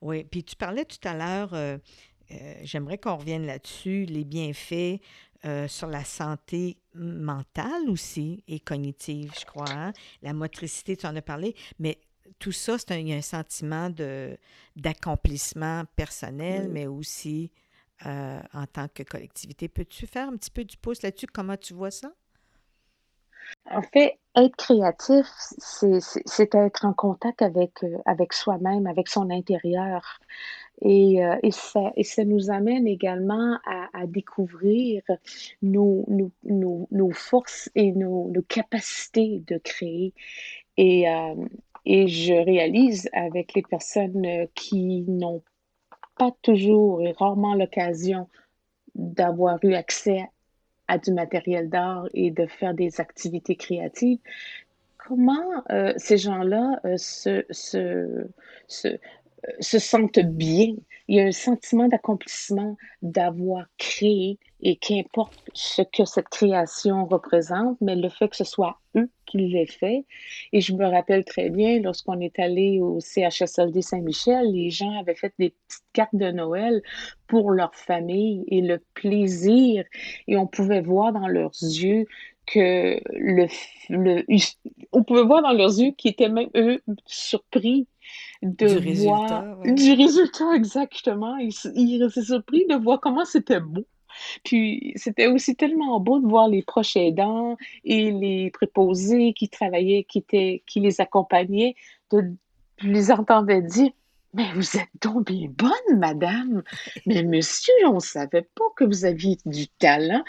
Oui, 0.00 0.24
puis 0.24 0.44
tu 0.44 0.56
parlais 0.56 0.84
tout 0.84 1.08
à 1.08 1.14
l'heure, 1.14 1.78
j'aimerais 2.62 2.98
qu'on 2.98 3.16
revienne 3.16 3.46
là-dessus, 3.46 4.04
les 4.04 4.24
bienfaits 4.24 5.00
euh, 5.46 5.68
sur 5.68 5.88
la 5.88 6.04
santé 6.04 6.78
mentale 6.94 7.90
aussi 7.90 8.42
et 8.48 8.60
cognitive, 8.60 9.30
je 9.38 9.44
crois. 9.44 9.70
Hein. 9.70 9.92
La 10.22 10.32
motricité, 10.32 10.96
tu 10.96 11.06
en 11.06 11.14
as 11.16 11.22
parlé, 11.22 11.54
mais 11.78 11.98
tout 12.38 12.52
ça, 12.52 12.78
c'est 12.78 12.92
un, 12.92 12.96
il 12.96 13.08
y 13.08 13.12
a 13.12 13.16
un 13.16 13.20
sentiment 13.20 13.90
de, 13.90 14.38
d'accomplissement 14.74 15.84
personnel, 15.96 16.70
mais 16.70 16.86
aussi 16.86 17.52
euh, 18.06 18.40
en 18.54 18.66
tant 18.66 18.88
que 18.88 19.02
collectivité. 19.02 19.68
Peux-tu 19.68 20.06
faire 20.06 20.28
un 20.28 20.36
petit 20.38 20.50
peu 20.50 20.64
du 20.64 20.78
pouce 20.78 21.02
là-dessus? 21.02 21.26
Comment 21.26 21.58
tu 21.58 21.74
vois 21.74 21.90
ça? 21.90 22.10
En 23.70 23.82
fait, 23.82 24.18
être 24.36 24.56
créatif, 24.56 25.26
c'est, 25.58 26.54
être 26.54 26.84
en 26.84 26.92
contact 26.92 27.42
avec, 27.42 27.82
euh, 27.84 27.98
avec 28.04 28.32
soi-même, 28.32 28.86
avec 28.86 29.08
son 29.08 29.30
intérieur. 29.30 30.18
Et, 30.82 31.24
euh, 31.24 31.36
ça, 31.50 32.24
nous 32.24 32.50
amène 32.50 32.86
également 32.86 33.58
à, 33.64 34.06
découvrir 34.06 35.02
nos, 35.62 36.04
forces 37.12 37.70
et 37.74 37.92
nos, 37.92 38.30
nos, 38.30 38.42
capacités 38.42 39.42
de 39.46 39.58
créer. 39.58 40.12
Et, 40.76 41.08
euh, 41.08 41.34
et 41.86 42.08
je 42.08 42.34
réalise 42.34 43.08
avec 43.12 43.54
les 43.54 43.62
personnes 43.62 44.48
qui 44.54 45.04
n'ont 45.06 45.42
pas 46.16 46.32
toujours 46.42 47.02
et 47.02 47.12
rarement 47.12 47.54
l'occasion 47.54 48.28
d'avoir 48.94 49.58
eu 49.64 49.74
accès 49.74 50.28
à 50.88 50.98
du 50.98 51.12
matériel 51.12 51.68
d'art 51.68 52.08
et 52.14 52.30
de 52.30 52.46
faire 52.46 52.74
des 52.74 53.00
activités 53.00 53.56
créatives, 53.56 54.18
comment 54.98 55.64
euh, 55.70 55.92
ces 55.96 56.16
gens-là 56.16 56.80
euh, 56.84 56.96
se, 56.96 57.44
se, 57.50 58.26
se, 58.68 58.88
se 59.60 59.78
sentent 59.78 60.20
bien. 60.20 60.74
Il 61.08 61.16
y 61.16 61.20
a 61.20 61.24
un 61.24 61.32
sentiment 61.32 61.86
d'accomplissement 61.86 62.76
d'avoir 63.02 63.66
créé 63.76 64.38
et 64.62 64.76
qu'importe 64.76 65.38
ce 65.52 65.82
que 65.82 66.06
cette 66.06 66.28
création 66.28 67.04
représente, 67.04 67.76
mais 67.82 67.94
le 67.94 68.08
fait 68.08 68.28
que 68.28 68.36
ce 68.36 68.44
soit 68.44 68.80
eux 68.96 69.10
qui 69.26 69.36
l'aient 69.38 69.66
fait. 69.66 70.06
Et 70.52 70.62
je 70.62 70.72
me 70.72 70.86
rappelle 70.86 71.24
très 71.24 71.50
bien, 71.50 71.80
lorsqu'on 71.80 72.20
est 72.20 72.38
allé 72.38 72.80
au 72.80 73.00
CHSLD 73.00 73.82
Saint-Michel, 73.82 74.50
les 74.52 74.70
gens 74.70 74.98
avaient 74.98 75.14
fait 75.14 75.34
des 75.38 75.50
petites 75.50 75.84
cartes 75.92 76.14
de 76.14 76.30
Noël 76.30 76.82
pour 77.26 77.50
leur 77.50 77.74
famille 77.74 78.44
et 78.48 78.62
le 78.62 78.82
plaisir. 78.94 79.84
Et 80.26 80.38
on 80.38 80.46
pouvait 80.46 80.80
voir 80.80 81.12
dans 81.12 81.28
leurs 81.28 81.52
yeux 81.60 82.06
que 82.46 83.00
le, 83.12 83.46
le 83.90 84.24
on 84.92 85.02
pouvait 85.02 85.24
voir 85.24 85.42
dans 85.42 85.52
leurs 85.52 85.78
yeux 85.78 85.92
qu'ils 85.92 86.12
étaient 86.12 86.28
même 86.28 86.50
eux 86.54 86.82
surpris 87.06 87.86
de 88.44 88.78
du 88.78 88.92
voir 89.04 89.56
résultat, 89.62 89.72
du 89.72 89.92
résultat 89.94 90.54
exactement. 90.54 91.36
Ils 91.38 92.02
étaient 92.02 92.22
surpris 92.22 92.66
de 92.66 92.74
voir 92.76 93.00
comment 93.00 93.24
c'était 93.24 93.60
beau. 93.60 93.84
Puis 94.44 94.92
c'était 94.96 95.26
aussi 95.26 95.56
tellement 95.56 95.98
beau 95.98 96.20
de 96.20 96.26
voir 96.26 96.48
les 96.48 96.62
proches 96.62 96.96
aidants 96.96 97.56
et 97.84 98.12
les 98.12 98.50
préposés 98.50 99.32
qui 99.32 99.48
travaillaient, 99.48 100.04
qui, 100.04 100.18
étaient, 100.18 100.62
qui 100.66 100.80
les 100.80 101.00
accompagnaient, 101.00 101.74
de, 102.12 102.32
je 102.78 102.88
les 102.88 103.10
entendais 103.10 103.62
dire 103.62 103.90
mais 104.34 104.52
vous 104.52 104.76
êtes 104.76 104.88
bien 105.00 105.48
bonne, 105.48 105.98
madame. 105.98 106.62
Mais 107.06 107.22
monsieur, 107.22 107.72
on 107.86 107.94
ne 107.94 108.00
savait 108.00 108.42
pas 108.42 108.64
que 108.76 108.84
vous 108.84 109.04
aviez 109.04 109.38
du 109.46 109.68
talent. 109.68 110.24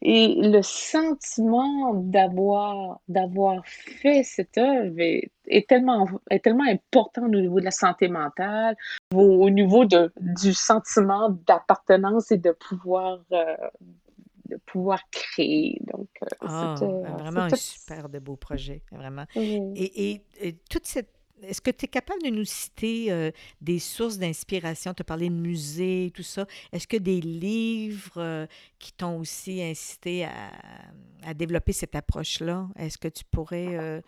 Et 0.00 0.36
le 0.36 0.62
sentiment 0.62 1.94
d'avoir, 1.94 3.00
d'avoir 3.08 3.66
fait 3.66 4.22
cette 4.22 4.56
œuvre 4.58 5.00
est, 5.00 5.68
tellement, 5.68 6.08
est 6.30 6.44
tellement 6.44 6.68
important 6.68 7.24
au 7.24 7.28
niveau 7.28 7.58
de 7.58 7.64
la 7.64 7.72
santé 7.72 8.08
mentale, 8.08 8.76
au, 9.12 9.50
niveau 9.50 9.84
de, 9.84 10.12
du 10.20 10.54
sentiment 10.54 11.30
d'appartenance 11.46 12.30
et 12.30 12.38
de 12.38 12.52
pouvoir, 12.52 13.18
euh, 13.32 13.56
de 14.48 14.56
pouvoir 14.66 15.00
créer. 15.10 15.80
Donc, 15.92 16.08
ah, 16.40 16.76
vraiment 16.78 17.40
un 17.40 17.56
super 17.56 18.08
de 18.08 18.20
beau 18.20 18.36
projet, 18.36 18.82
vraiment. 18.92 19.24
et, 19.34 20.22
et 20.40 20.52
toute 20.70 20.86
cette 20.86 21.17
est-ce 21.42 21.60
que 21.60 21.70
tu 21.70 21.84
es 21.84 21.88
capable 21.88 22.22
de 22.22 22.30
nous 22.30 22.44
citer 22.44 23.12
euh, 23.12 23.30
des 23.60 23.78
sources 23.78 24.18
d'inspiration? 24.18 24.94
Tu 24.94 25.02
as 25.02 25.04
parlé 25.04 25.28
de 25.28 25.34
musées, 25.34 26.10
tout 26.14 26.22
ça? 26.22 26.46
Est-ce 26.72 26.86
que 26.86 26.96
des 26.96 27.20
livres 27.20 28.18
euh, 28.18 28.46
qui 28.78 28.92
t'ont 28.92 29.18
aussi 29.20 29.62
incité 29.62 30.24
à, 30.24 31.34
développer 31.34 31.72
cette 31.72 31.94
approche-là? 31.94 32.68
Est-ce 32.76 32.98
que 32.98 33.08
tu 33.08 33.24
pourrais 33.24 33.76
euh, 33.76 34.00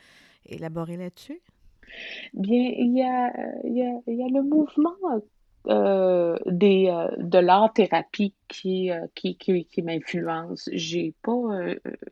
élaborer 0.46 0.96
là-dessus? 0.96 1.40
Bien, 2.34 2.72
il 2.76 2.96
y 2.96 3.02
a, 3.02 3.32
y 3.64 3.82
a, 3.82 4.00
il 4.06 4.14
y 4.14 4.22
a 4.22 4.28
le 4.28 4.42
mouvement 4.42 4.94
euh, 5.66 6.38
des, 6.46 6.88
euh, 6.88 7.08
de 7.18 7.38
l'art-thérapie 7.38 8.34
qui, 8.48 8.90
euh, 8.90 9.06
qui, 9.14 9.36
qui, 9.36 9.66
qui 9.66 9.82
m'influence. 9.82 10.70
J'ai 10.72 11.14
pas 11.22 11.32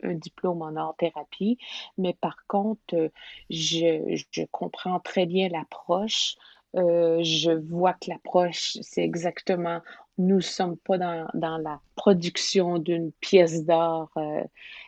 un 0.03 0.15
diplôme 0.15 0.61
en 0.63 0.77
art-thérapie, 0.77 1.59
mais 1.97 2.15
par 2.21 2.47
contre, 2.47 3.11
je, 3.49 4.23
je 4.31 4.43
comprends 4.51 5.01
très 5.01 5.25
bien 5.25 5.49
l'approche. 5.49 6.37
je 6.75 7.53
vois 7.71 7.95
que 7.95 8.11
l'approche, 8.11 8.77
c'est 8.83 9.03
exactement 9.03 9.81
nous 10.19 10.37
ne 10.37 10.41
sommes 10.41 10.77
pas 10.77 10.99
dans, 10.99 11.27
dans 11.35 11.59
la 11.59 11.81
production 11.99 12.79
d'une 12.79 13.11
pièce 13.21 13.65
d'art 13.65 14.11
euh, 14.17 14.43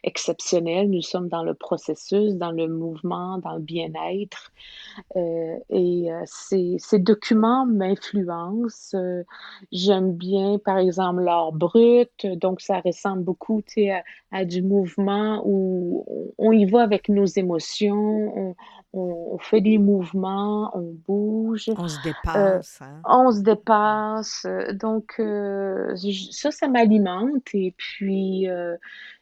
exceptionnelle, 0.04 0.88
nous 0.88 1.02
sommes 1.02 1.28
dans 1.28 1.42
le 1.42 1.54
processus, 1.54 2.34
dans 2.34 2.52
le 2.52 2.68
mouvement, 2.68 3.38
dans 3.38 3.54
le 3.54 3.60
bien-être. 3.60 4.52
Euh, 5.16 5.56
et 5.70 6.10
euh, 6.10 6.22
ces, 6.24 6.76
ces, 6.78 6.98
documents 6.98 7.66
m'influencent. 7.66 8.96
J'aime 9.72 10.12
bien, 10.12 10.58
par 10.58 10.78
exemple, 10.78 11.22
l'art 11.22 11.52
brut, 11.52 12.26
donc 12.26 12.60
ça 12.60 12.80
ressemble 12.80 13.24
beaucoup 13.24 13.62
à, 13.76 14.02
à, 14.30 14.44
du 14.44 14.62
mouvement 14.62 15.42
où 15.44 16.32
on 16.38 16.52
y 16.52 16.64
va 16.64 16.82
avec 16.82 17.08
nos 17.08 17.26
émotions, 17.26 18.32
on, 18.36 18.54
on, 18.92 19.38
fait 19.38 19.60
des 19.60 19.78
mouvements, 19.78 20.70
on 20.74 20.94
bouge. 21.06 21.70
On 21.76 21.88
se 21.88 22.02
dépasse. 22.02 22.80
Hein? 22.80 23.00
On 23.04 23.32
se 23.32 23.40
dépasse. 23.40 24.46
Donc, 24.74 25.19
ça, 26.32 26.50
ça 26.50 26.68
m'alimente. 26.68 27.48
Et 27.54 27.74
puis, 27.76 28.48
euh, 28.48 28.76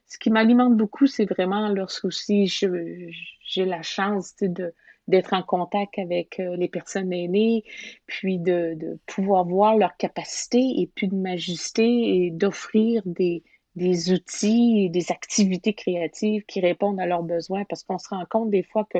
ce 0.06 0.18
qui 0.18 0.30
m'alimente 0.30 0.76
beaucoup, 0.76 1.06
c'est 1.06 1.26
vraiment 1.26 1.68
lorsque 1.68 2.08
j'ai 2.10 3.64
la 3.64 3.82
chance 3.82 4.34
de, 4.40 4.74
d'être 5.08 5.32
en 5.32 5.42
contact 5.42 5.98
avec 5.98 6.38
euh, 6.38 6.56
les 6.56 6.68
personnes 6.68 7.12
aînées, 7.12 7.64
puis 8.06 8.38
de, 8.38 8.74
de 8.74 8.98
pouvoir 9.06 9.44
voir 9.44 9.76
leurs 9.76 9.96
capacités 9.96 10.80
et 10.80 10.90
puis 10.94 11.08
de 11.08 11.16
m'ajuster 11.16 12.24
et 12.24 12.30
d'offrir 12.30 13.02
des, 13.04 13.42
des 13.74 14.12
outils 14.12 14.84
et 14.84 14.88
des 14.88 15.10
activités 15.10 15.72
créatives 15.72 16.44
qui 16.46 16.60
répondent 16.60 17.00
à 17.00 17.06
leurs 17.06 17.22
besoins 17.22 17.64
parce 17.64 17.82
qu'on 17.82 17.98
se 17.98 18.08
rend 18.08 18.24
compte 18.28 18.50
des 18.50 18.62
fois 18.62 18.86
que 18.90 18.98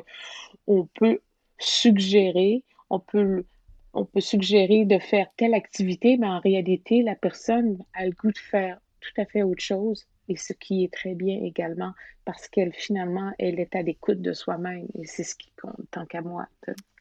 on 0.67 0.87
peut 0.87 1.21
suggérer, 1.59 2.65
on 2.89 3.01
peut 3.01 3.45
on 3.93 4.05
peut 4.05 4.21
suggérer 4.21 4.85
de 4.85 4.99
faire 4.99 5.27
telle 5.37 5.55
activité, 5.55 6.17
mais 6.17 6.27
en 6.27 6.41
réalité, 6.41 7.03
la 7.03 7.15
personne 7.15 7.79
a 7.95 8.07
le 8.07 8.13
goût 8.13 8.33
de 8.33 8.39
faire 8.39 8.79
tout 9.01 9.21
à 9.21 9.25
fait 9.25 9.43
autre 9.43 9.63
chose 9.63 10.07
et 10.29 10.37
ce 10.37 10.53
qui 10.53 10.85
est 10.85 10.93
très 10.93 11.15
bien 11.15 11.41
également 11.43 11.93
parce 12.25 12.49
qu'elle 12.49 12.73
finalement, 12.75 13.33
elle 13.39 13.59
est 13.59 13.75
à 13.75 13.83
l'écoute 13.83 14.21
de 14.21 14.33
soi-même 14.33 14.87
et 14.99 15.07
c'est 15.07 15.25
ce 15.25 15.35
qui 15.35 15.51
compte 15.61 15.81
tant 15.91 16.05
qu'à 16.05 16.21
moi. 16.21 16.47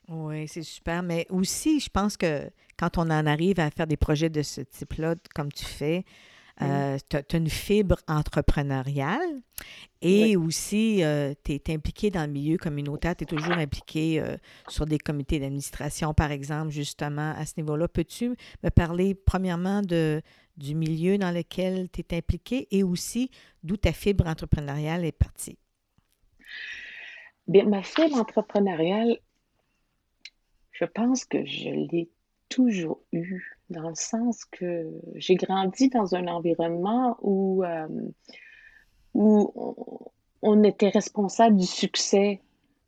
Oui, 0.08 0.48
c'est 0.48 0.64
super. 0.64 1.04
Mais 1.04 1.28
aussi, 1.30 1.82
je 1.82 1.90
pense 1.90 2.16
que 2.16 2.50
quand 2.80 2.98
on 2.98 3.10
en 3.10 3.26
arrive 3.26 3.60
à 3.60 3.70
faire 3.70 3.88
des 3.88 3.98
projets 3.98 4.30
de 4.30 4.42
ce 4.42 4.62
type-là, 4.62 5.16
comme 5.36 5.52
tu 5.52 5.66
fais, 5.66 6.06
euh, 6.62 6.98
tu 7.10 7.18
as, 7.18 7.38
une 7.38 7.50
fibre 7.50 7.98
entrepreneuriale 8.08 9.42
et 10.02 10.38
aussi 10.38 11.04
euh, 11.04 11.34
tu 11.44 11.54
es 11.54 11.74
impliqué 11.74 12.10
dans 12.10 12.26
le 12.26 12.32
milieu 12.32 12.58
communautaire, 12.58 13.16
tu 13.16 13.24
es 13.24 13.28
toujours 13.28 13.58
impliqué 13.58 14.20
euh, 14.20 14.38
sur 14.68 14.86
des 14.86 15.00
comités 15.00 15.40
d'administration, 15.40 16.14
par 16.14 16.32
exemple, 16.32 16.70
justement, 16.70 17.34
à 17.36 17.46
ce 17.46 17.54
niveau-là. 17.58 17.88
Peux-tu 17.88 18.36
me 18.64 18.70
parler 18.70 19.16
premièrement 19.16 19.82
de, 19.82 20.22
du 20.58 20.76
milieu 20.76 21.18
dans 21.18 21.32
lequel 21.32 21.90
tu 21.90 22.02
es 22.02 22.18
impliqué 22.18 22.68
et 22.72 22.84
aussi 22.84 23.32
d'où 23.64 23.78
ta 23.78 23.94
fibre 23.94 24.28
entrepreneuriale 24.28 25.06
est 25.06 25.12
partie? 25.12 25.58
Bien, 27.48 27.66
ma 27.66 27.82
fibre 27.82 28.18
entrepreneuriale, 28.18 29.18
je 30.72 30.86
pense 30.86 31.26
que 31.26 31.46
je 31.46 31.70
l'ai 31.70 32.10
toujours 32.50 33.02
eu, 33.12 33.58
dans 33.70 33.90
le 33.90 33.96
sens 33.96 34.46
que 34.46 34.90
j'ai 35.16 35.36
grandi 35.36 35.90
dans 35.90 36.16
un 36.16 36.28
environnement 36.28 37.18
où, 37.22 37.64
euh, 37.64 37.88
où 39.18 39.52
on, 40.44 40.64
était 40.64 40.90
responsable 40.90 41.58
du 41.58 41.66
succès 41.66 42.40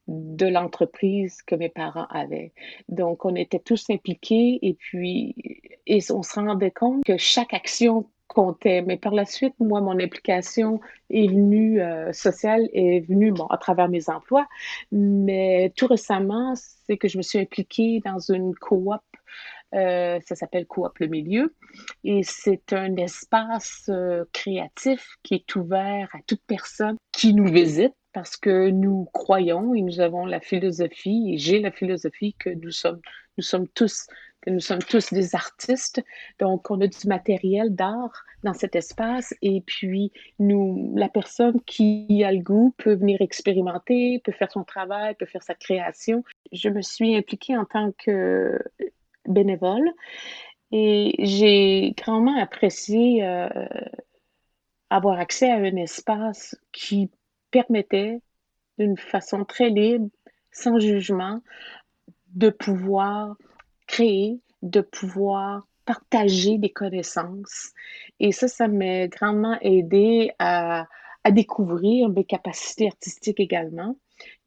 de 0.07 0.45
l'entreprise 0.45 1.41
que 1.41 1.55
mes 1.55 1.69
parents 1.69 2.05
avaient. 2.12 2.53
Donc, 2.88 3.25
on 3.25 3.36
était 3.36 3.59
tous 3.59 3.89
impliqués 3.89 4.59
et 4.62 4.75
puis 4.75 5.36
et 5.88 6.00
on 6.12 6.21
se 6.21 6.39
rendait 6.39 6.71
compte 6.71 7.03
que 7.03 7.17
chaque 7.17 7.53
action 7.53 8.05
comptait. 8.27 8.83
Mais 8.83 8.98
par 8.98 9.13
la 9.13 9.25
suite, 9.25 9.55
moi, 9.59 9.81
mon 9.81 10.00
implication 10.00 10.79
est 11.09 11.27
venue 11.27 11.81
euh, 11.81 12.13
sociale 12.13 12.69
est 12.74 13.00
venue 13.07 13.31
bon, 13.31 13.48
à 13.48 13.57
travers 13.57 13.89
mes 13.89 14.07
emplois. 14.07 14.48
Mais 14.91 15.74
tout 15.75 15.88
récemment, 15.88 16.53
c'est 16.55 16.98
que 16.98 17.07
je 17.07 17.17
me 17.17 17.24
suis 17.24 17.39
impliquée 17.39 18.01
dans 18.05 18.19
une 18.19 18.53
coop 18.53 19.01
euh, 19.76 20.20
ça 20.26 20.36
s'appelle 20.36 20.66
Coop 20.66 20.98
le 21.00 21.08
Milieu. 21.08 21.56
Et 22.04 22.22
c'est 22.24 22.74
un 22.74 22.96
espace 22.96 23.86
euh, 23.90 24.26
créatif 24.34 25.18
qui 25.24 25.36
est 25.36 25.56
ouvert 25.56 26.10
à 26.14 26.20
toute 26.26 26.42
personne 26.48 26.98
qui 27.12 27.34
nous 27.34 27.52
visite 27.52 27.94
parce 28.14 28.38
que 28.38 28.70
nous 28.70 29.06
croyons 29.14 29.76
et 29.76 29.82
nous 29.82 30.00
avons 30.00 30.26
la 30.26 30.40
philosophie, 30.40 31.34
et 31.34 31.38
j'ai 31.38 31.60
la 31.60 31.72
philosophie 31.72 32.36
que 32.40 32.50
nous 32.50 32.72
sommes, 32.72 33.02
nous 33.38 33.44
sommes 33.44 33.68
tous 33.68 34.08
que 34.42 34.50
nous 34.50 34.60
sommes 34.62 34.82
tous 34.82 35.12
des 35.14 35.36
artistes, 35.36 36.02
donc 36.40 36.72
on 36.72 36.80
a 36.82 36.88
du 36.88 37.08
matériel 37.08 37.76
d'art 37.76 38.24
dans 38.44 38.54
cet 38.54 38.76
espace 38.76 39.34
et 39.42 39.62
puis 39.66 40.14
nous, 40.40 40.94
la 40.96 41.10
personne 41.10 41.60
qui 41.66 42.24
a 42.24 42.32
le 42.32 42.40
goût 42.40 42.74
peut 42.78 42.96
venir 42.96 43.22
expérimenter, 43.22 44.22
peut 44.24 44.32
faire 44.32 44.52
son 44.52 44.64
travail, 44.64 45.16
peut 45.16 45.26
faire 45.26 45.44
sa 45.44 45.56
création. 45.56 46.24
Je 46.54 46.70
me 46.70 46.82
suis 46.82 47.16
impliquée 47.18 47.58
en 47.58 47.66
tant 47.66 47.92
que 47.98 48.58
bénévole. 49.28 49.92
Et 50.72 51.16
j'ai 51.20 51.94
grandement 51.98 52.38
apprécié 52.38 53.24
euh, 53.24 53.50
avoir 54.90 55.20
accès 55.20 55.50
à 55.50 55.56
un 55.56 55.76
espace 55.76 56.55
qui 56.72 57.10
permettait, 57.51 58.22
d'une 58.77 58.98
façon 58.98 59.46
très 59.46 59.70
libre, 59.70 60.10
sans 60.51 60.79
jugement, 60.79 61.42
de 62.34 62.50
pouvoir 62.50 63.36
créer, 63.88 64.40
de 64.62 64.82
pouvoir 64.82 65.68
partager 65.86 66.58
des 66.60 66.70
connaissances. 66.70 67.74
Et 68.20 68.32
ça, 68.32 68.48
ça 68.48 68.68
m'a 68.68 69.08
grandement 69.08 69.58
aidé 69.62 70.32
à, 70.38 70.88
à 71.24 71.32
découvrir 71.32 72.10
mes 72.10 72.24
capacités 72.24 72.88
artistiques 72.88 73.40
également 73.40 73.96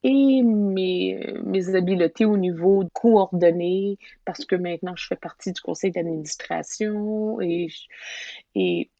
et 0.04 0.42
mes, 0.42 1.24
mes 1.44 1.74
habiletés 1.74 2.24
au 2.24 2.36
niveau 2.36 2.84
coordonné, 2.92 3.98
parce 4.24 4.44
que 4.44 4.56
maintenant 4.56 4.94
je 4.96 5.06
fais 5.06 5.16
partie 5.16 5.52
du 5.52 5.60
conseil 5.60 5.90
d'administration 5.92 7.40
et, 7.40 7.68
et 8.54 8.90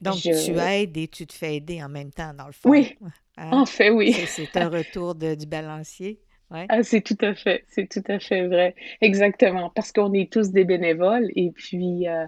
donc, 0.00 0.16
tu 0.16 0.30
aides 0.30 0.96
et 0.96 1.08
tu 1.08 1.26
te 1.26 1.32
fais 1.32 1.56
aider 1.56 1.82
en 1.82 1.88
même 1.88 2.10
temps, 2.10 2.32
dans 2.32 2.46
le 2.46 2.52
fond. 2.52 2.70
Oui, 2.70 2.96
hein? 3.36 3.50
en 3.52 3.66
fait, 3.66 3.90
oui. 3.90 4.12
C'est 4.26 4.56
un 4.56 4.68
retour 4.68 5.14
de, 5.14 5.34
du 5.34 5.46
balancier. 5.46 6.20
Ah, 6.52 6.82
c'est 6.82 7.00
tout 7.00 7.16
à 7.20 7.34
fait, 7.34 7.64
c'est 7.68 7.88
tout 7.88 8.02
à 8.08 8.18
fait 8.18 8.48
vrai. 8.48 8.74
Exactement, 9.00 9.70
parce 9.70 9.92
qu'on 9.92 10.12
est 10.12 10.32
tous 10.32 10.50
des 10.50 10.64
bénévoles 10.64 11.28
et 11.36 11.52
puis 11.52 12.08
euh, 12.08 12.26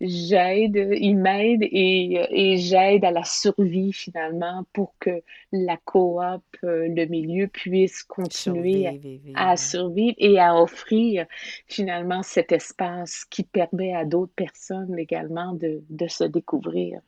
j'aide, 0.00 0.94
ils 1.00 1.16
m'aident 1.16 1.62
et, 1.62 2.26
et 2.30 2.58
j'aide 2.58 3.02
à 3.04 3.10
la 3.10 3.24
survie 3.24 3.94
finalement 3.94 4.64
pour 4.74 4.94
que 5.00 5.22
la 5.52 5.78
coop, 5.78 6.42
euh, 6.64 6.86
le 6.88 7.06
milieu 7.06 7.48
puisse 7.48 8.02
continuer 8.02 9.00
à, 9.34 9.56
survivre 9.56 10.16
et 10.18 10.38
à 10.38 10.54
offrir 10.60 11.26
finalement 11.66 12.22
cet 12.22 12.52
espace 12.52 13.24
qui 13.24 13.42
permet 13.42 13.94
à 13.94 14.04
d'autres 14.04 14.34
personnes 14.34 14.98
également 14.98 15.54
de, 15.54 15.82
de 15.88 16.08
se 16.08 16.24
découvrir. 16.24 17.00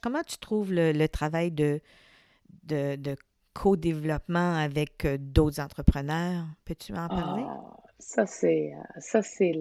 Comment 0.00 0.22
tu 0.22 0.38
trouves 0.38 0.72
le, 0.72 0.92
le 0.92 1.08
travail 1.08 1.50
de, 1.50 1.80
de, 2.62 2.94
de 2.94 3.16
co-développement 3.54 4.54
avec 4.54 5.04
euh, 5.04 5.16
d'autres 5.18 5.60
entrepreneurs. 5.60 6.44
Peux-tu 6.64 6.92
en 6.92 7.08
parler? 7.08 7.44
Ah, 7.46 7.76
ça, 7.98 8.26
c'est, 8.26 8.72
euh, 8.74 9.00
ça, 9.00 9.22
c'est 9.22 9.54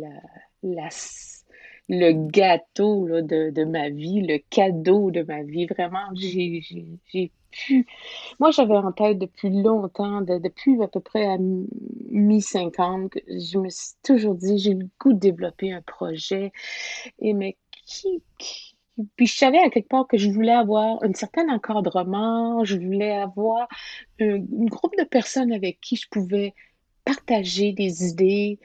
le 1.90 2.28
gâteau 2.30 3.08
de, 3.22 3.50
de, 3.50 3.64
ma 3.66 3.90
vie, 3.90 4.22
le 4.22 4.38
cadeau 4.50 5.12
de 5.12 5.24
ma 5.24 5.44
vie. 5.44 5.66
Vraiment, 5.66 6.14
j'ai, 6.14 6.62
j'ai, 7.08 7.32
pu. 7.52 7.88
Moi, 8.40 8.52
j'avais 8.52 8.76
en 8.76 8.92
tête 8.92 9.18
depuis 9.18 9.50
longtemps, 9.50 10.22
depuis 10.22 10.82
à 10.84 10.88
peu 10.88 11.00
près 11.00 11.26
à 11.26 11.38
mi-50, 11.40 13.20
je 13.28 13.58
me 13.58 13.70
suis 13.70 13.96
toujours 14.04 14.36
dit, 14.36 14.60
j'ai 14.60 14.76
le 14.76 14.88
goût 15.00 15.14
de 15.14 15.20
développer 15.20 15.74
un 15.74 15.82
projet. 15.82 16.52
Et 17.20 17.34
mais 17.34 17.58
qui, 17.86 18.22
qui 18.38 18.69
puis 19.16 19.28
je 19.28 19.36
savais 19.36 19.60
à 19.60 19.70
quelque 19.70 19.88
part 19.88 20.08
que 20.08 20.18
je 20.18 20.30
voulais 20.30 20.54
avoir 20.54 21.04
un 21.04 21.14
certain 21.14 21.48
encadrement, 21.50 22.64
je 22.64 22.78
voulais 22.78 23.14
avoir 23.14 23.68
un, 24.20 24.40
groupe 24.40 24.96
de 24.98 25.04
personnes 25.04 25.52
avec 25.54 25.80
qui 25.82 25.96
je 25.96 26.08
pouvais 26.10 26.54
partager 27.06 27.72
des 27.72 28.08
idées, 28.08 28.60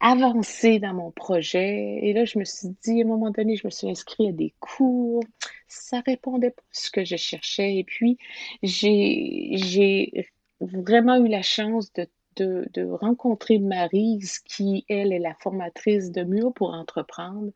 avancer 0.00 0.78
dans 0.78 0.94
mon 0.94 1.10
projet. 1.10 2.00
Et 2.02 2.12
là, 2.12 2.24
je 2.24 2.38
me 2.38 2.44
suis 2.44 2.68
dit, 2.82 3.00
à 3.02 3.04
un 3.04 3.08
moment 3.08 3.30
donné, 3.30 3.56
je 3.56 3.66
me 3.66 3.70
suis 3.70 3.88
inscrite 3.88 4.30
à 4.30 4.32
des 4.32 4.54
cours. 4.58 5.22
Ça 5.68 6.00
répondait 6.00 6.50
pas 6.50 6.62
à 6.62 6.72
ce 6.72 6.90
que 6.90 7.04
je 7.04 7.16
cherchais. 7.16 7.76
Et 7.76 7.84
puis, 7.84 8.18
j'ai 8.62 10.26
vraiment 10.60 11.16
eu 11.16 11.28
la 11.28 11.42
chance 11.42 11.92
de, 11.92 12.08
de, 12.36 12.68
de 12.74 12.84
rencontrer 12.84 13.58
Marise, 13.58 14.40
qui, 14.40 14.84
elle, 14.88 15.12
est 15.12 15.18
la 15.18 15.34
formatrice 15.34 16.10
de 16.10 16.22
Mur 16.22 16.52
pour 16.52 16.70
entreprendre 16.70 17.50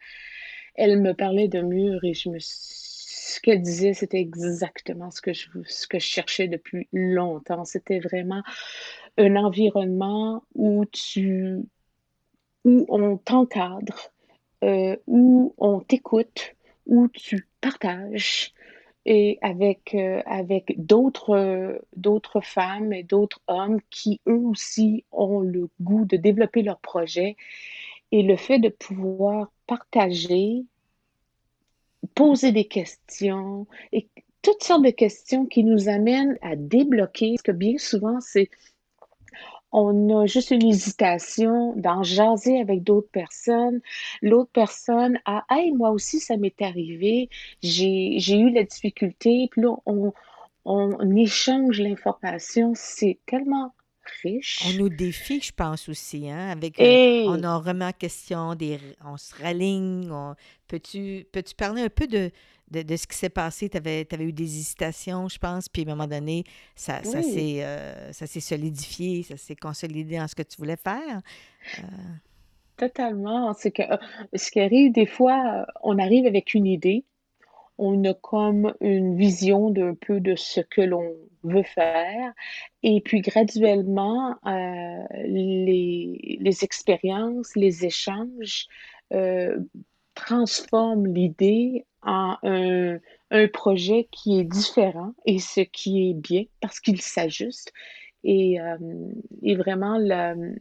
elle 0.74 1.00
me 1.00 1.14
parlait 1.14 1.48
de 1.48 1.60
mur 1.60 2.04
et 2.04 2.14
je 2.14 2.28
me 2.30 2.38
ce 2.40 3.40
qu'elle 3.40 3.62
disait, 3.62 3.94
c'était 3.94 4.20
exactement 4.20 5.10
ce 5.10 5.20
que 5.20 5.32
je, 5.32 5.48
ce 5.66 5.87
que 5.87 5.98
je 5.98 6.06
cherchais 6.06 6.46
depuis 6.46 6.88
longtemps. 6.92 7.64
C'était 7.64 7.98
vraiment 7.98 8.42
un 9.18 9.37
environnement 9.37 10.44
où 10.54 10.84
tu, 10.87 11.58
où 12.64 12.87
on 12.88 13.16
t'encadre, 13.16 14.12
euh, 14.62 14.96
où 15.06 15.54
on 15.58 15.80
t'écoute, 15.80 16.54
où 16.87 17.08
tu 17.08 17.48
partages 17.60 18.52
et 19.06 19.38
avec, 19.42 19.94
euh, 19.94 20.22
avec 20.26 20.74
d'autres, 20.78 21.80
d'autres 21.96 22.40
femmes 22.40 22.92
et 22.92 23.02
d'autres 23.02 23.40
hommes 23.48 23.80
qui 23.90 24.20
eux 24.28 24.38
aussi 24.38 25.04
ont 25.12 25.40
le 25.40 25.68
goût 25.80 26.04
de 26.04 26.16
développer 26.16 26.62
leur 26.62 26.78
projet 26.78 27.37
et 28.12 28.22
le 28.22 28.37
fait 28.37 28.58
de 28.58 28.68
pouvoir 28.68 29.50
partager, 29.66 30.64
poser 32.14 32.53
des 32.53 32.66
questions 32.66 33.66
et 33.92 34.09
toutes 34.42 34.62
sortes 34.62 34.85
de 34.85 34.90
questions 34.90 35.46
qui 35.46 35.64
nous 35.64 35.88
amènent 35.88 36.38
à 36.42 36.55
débloquer, 36.55 37.31
parce 37.31 37.42
que 37.42 37.53
bien 37.53 37.79
souvent, 37.79 38.20
c'est 38.20 38.50
on 39.77 40.20
a 40.20 40.27
juste 40.27 40.53
une 40.53 40.64
hésitation 40.64 41.72
d'en 41.74 42.05
jaser 42.05 42.61
avec 42.61 42.85
d'autres 42.85 43.11
personnes. 43.11 43.81
L'autre 44.22 44.50
personne 44.53 45.18
a 45.24 45.44
Hey, 45.50 45.72
moi 45.72 45.90
aussi, 45.90 46.20
ça 46.20 46.37
m'est 46.37 46.62
arrivé, 46.62 47.29
j'ai 47.61 48.38
eu 48.38 48.50
la 48.50 48.62
difficulté, 48.62 49.48
puis 49.50 49.62
là, 49.62 49.74
on, 49.85 50.12
on 50.64 51.16
échange 51.16 51.81
l'information. 51.81 52.72
C'est 52.77 53.18
tellement 53.27 53.74
riche. 54.22 54.62
On 54.68 54.72
nous 54.74 54.88
défie, 54.88 55.40
je 55.40 55.52
pense 55.52 55.88
aussi, 55.88 56.30
hein, 56.30 56.50
avec, 56.50 56.80
euh, 56.80 56.84
Et 56.84 57.24
on 57.26 57.42
en 57.44 57.60
remet 57.60 57.86
en 57.86 57.92
question, 57.92 58.54
des, 58.54 58.78
on 59.04 59.16
se 59.16 59.34
raligne. 59.42 60.10
on- 60.10 60.34
peux-tu, 60.68 61.26
peux-tu 61.32 61.54
parler 61.54 61.82
un 61.82 61.88
peu 61.88 62.06
de, 62.06 62.30
de, 62.70 62.82
de 62.82 62.96
ce 62.96 63.06
qui 63.06 63.16
s'est 63.16 63.28
passé? 63.28 63.68
Tu 63.68 63.76
avais, 63.76 64.06
eu 64.20 64.32
des 64.32 64.44
hésitations, 64.44 65.28
je 65.28 65.38
pense, 65.38 65.68
puis 65.68 65.82
à 65.82 65.84
un 65.86 65.94
moment 65.94 66.06
donné, 66.08 66.44
ça, 66.74 67.02
ça 67.04 67.22
s'est, 67.22 67.64
euh, 67.64 68.12
s'est 68.12 68.40
solidifié, 68.40 69.22
ça 69.22 69.36
s'est 69.36 69.56
consolidé 69.56 70.20
en 70.20 70.28
ce 70.28 70.34
que 70.34 70.42
tu 70.42 70.56
voulais 70.58 70.76
faire. 70.76 71.20
Euh, 71.78 71.82
totalement. 72.76 73.52
C'est 73.54 73.70
que 73.70 73.82
ce 74.34 74.50
qui 74.50 74.60
arrive 74.60 74.92
des 74.92 75.06
fois, 75.06 75.66
on 75.82 75.98
arrive 75.98 76.26
avec 76.26 76.54
une 76.54 76.66
idée, 76.66 77.04
on 77.78 78.04
a 78.04 78.14
comme 78.14 78.74
une 78.80 79.16
vision 79.16 79.70
d'un 79.70 79.94
peu 79.94 80.20
de 80.20 80.37
ce 80.37 80.60
que 80.60 80.80
l'on 80.80 81.14
veut 81.42 81.62
faire, 81.62 82.32
et 82.82 83.00
puis 83.00 83.20
graduellement, 83.20 84.37
euh, 84.46 85.04
les, 85.24 86.38
les 86.40 86.64
expériences, 86.64 87.54
les 87.56 87.84
échanges 87.84 88.66
euh, 89.12 89.58
transforment 90.14 91.06
l'idée 91.06 91.84
en 92.02 92.37
un, 92.42 92.98
un 93.30 93.48
projet 93.48 94.08
qui 94.10 94.38
est 94.38 94.44
différent 94.44 95.12
et 95.26 95.38
ce 95.38 95.60
qui 95.60 96.10
est 96.10 96.14
bien 96.14 96.44
parce 96.60 96.80
qu'il 96.80 97.00
s'ajuste. 97.00 97.72
Et, 98.22 98.58
euh, 98.60 98.76
vraiment, 99.56 99.98
le 99.98 100.56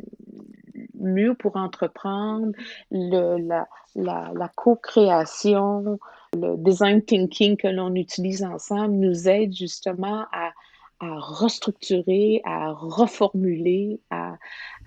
mieux 0.95 1.33
pour 1.35 1.55
entreprendre, 1.55 2.51
le, 2.91 3.37
la, 3.37 3.67
la, 3.95 4.31
la 4.35 4.51
co-création, 4.55 5.99
le 6.33 6.57
design 6.57 7.01
thinking 7.01 7.57
que 7.57 7.67
l'on 7.67 7.95
utilise 7.95 8.43
ensemble 8.43 8.95
nous 8.95 9.27
aide 9.27 9.53
justement 9.53 10.25
à, 10.31 10.51
à 10.99 11.19
restructurer, 11.19 12.41
à 12.43 12.71
reformuler, 12.71 13.99
à, 14.09 14.37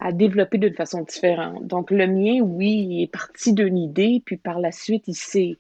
à 0.01 0.13
développer 0.13 0.59
d'une 0.59 0.75
façon 0.75 1.03
différente. 1.03 1.67
Donc, 1.67 1.91
le 1.91 2.07
mien, 2.07 2.41
oui, 2.41 2.87
il 2.89 3.03
est 3.03 3.13
parti 3.13 3.53
d'une 3.53 3.79
idée, 3.79 4.23
puis 4.25 4.37
par 4.37 4.61
la 4.61 4.73
suite, 4.73 5.05
il 5.07 5.15
s'est, 5.15 5.57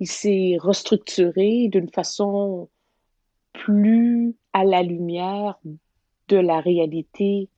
il 0.00 0.08
s'est 0.08 0.56
restructuré 0.60 1.68
d'une 1.68 1.88
façon 1.88 2.68
plus 3.52 4.34
à 4.52 4.64
la 4.64 4.82
lumière 4.82 5.58
de 6.28 6.36
la 6.36 6.60
réalité 6.60 7.48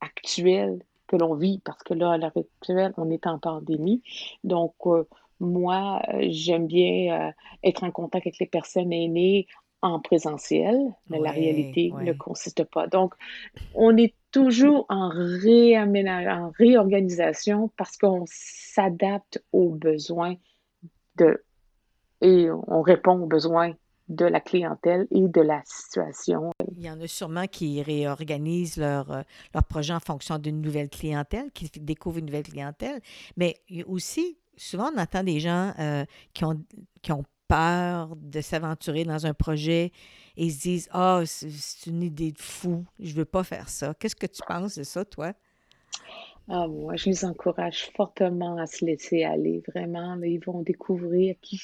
actuelle 0.00 0.82
que 1.06 1.16
l'on 1.16 1.34
vit, 1.34 1.60
parce 1.64 1.82
que 1.82 1.94
là, 1.94 2.12
à 2.12 2.18
l'heure 2.18 2.36
actuelle, 2.36 2.92
on 2.96 3.10
est 3.10 3.26
en 3.26 3.38
pandémie. 3.38 4.02
Donc, 4.44 4.74
euh, 4.86 5.04
moi, 5.42 6.00
euh, 6.08 6.26
j'aime 6.30 6.66
bien 6.66 7.28
euh, 7.28 7.32
être 7.64 7.84
en 7.84 7.90
contact 7.90 8.26
avec 8.26 8.38
les 8.38 8.46
personnes 8.46 8.92
aînées 8.92 9.46
en 9.82 9.98
présentiel, 9.98 10.78
mais 11.10 11.18
la 11.18 11.32
réalité 11.32 11.92
ne 12.00 12.12
consiste 12.12 12.62
pas. 12.62 12.86
Donc, 12.86 13.14
on 13.74 13.96
est 13.96 14.14
toujours 14.30 14.86
en 14.88 15.10
en 15.10 16.52
réorganisation 16.56 17.68
parce 17.76 17.96
qu'on 17.96 18.22
s'adapte 18.26 19.42
aux 19.52 19.70
besoins 19.70 20.36
de, 21.16 21.42
et 22.20 22.48
on 22.68 22.80
répond 22.80 23.20
aux 23.22 23.26
besoins 23.26 23.72
de 24.08 24.24
la 24.24 24.40
clientèle 24.40 25.08
et 25.10 25.26
de 25.26 25.40
la 25.40 25.62
situation. 25.64 26.52
Il 26.76 26.84
y 26.84 26.90
en 26.90 27.00
a 27.00 27.06
sûrement 27.06 27.46
qui 27.46 27.82
réorganisent 27.82 28.76
leur, 28.76 29.10
euh, 29.10 29.22
leur 29.54 29.64
projet 29.64 29.94
en 29.94 30.00
fonction 30.00 30.38
d'une 30.38 30.60
nouvelle 30.60 30.90
clientèle, 30.90 31.50
qui 31.52 31.68
découvrent 31.80 32.18
une 32.18 32.26
nouvelle 32.26 32.44
clientèle. 32.44 33.00
Mais 33.36 33.56
aussi, 33.86 34.38
souvent, 34.62 34.90
on 34.94 34.98
entend 34.98 35.22
des 35.22 35.40
gens 35.40 35.72
euh, 35.78 36.04
qui 36.32 36.44
ont, 36.44 36.62
qui 37.02 37.12
ont 37.12 37.24
peur 37.48 38.16
de 38.16 38.40
s'aventurer 38.40 39.04
dans 39.04 39.26
un 39.26 39.34
projet 39.34 39.92
et 40.36 40.50
se 40.50 40.62
disent 40.62 40.88
Ah, 40.92 41.22
c'est 41.26 41.90
une 41.90 42.02
idée 42.02 42.32
de 42.32 42.40
fou, 42.40 42.84
je 42.98 43.14
veux 43.14 43.24
pas 43.24 43.44
faire 43.44 43.68
ça. 43.68 43.94
Qu'est-ce 43.98 44.16
que 44.16 44.26
tu 44.26 44.42
penses 44.46 44.78
de 44.78 44.82
ça, 44.82 45.04
toi? 45.04 45.32
Ah, 46.48 46.66
moi, 46.66 46.96
je 46.96 47.08
les 47.08 47.24
encourage 47.24 47.90
fortement 47.94 48.56
à 48.56 48.66
se 48.66 48.84
laisser 48.84 49.22
aller, 49.22 49.62
vraiment. 49.68 50.20
ils 50.22 50.44
vont 50.44 50.62
découvrir 50.62 51.36
qui 51.40 51.60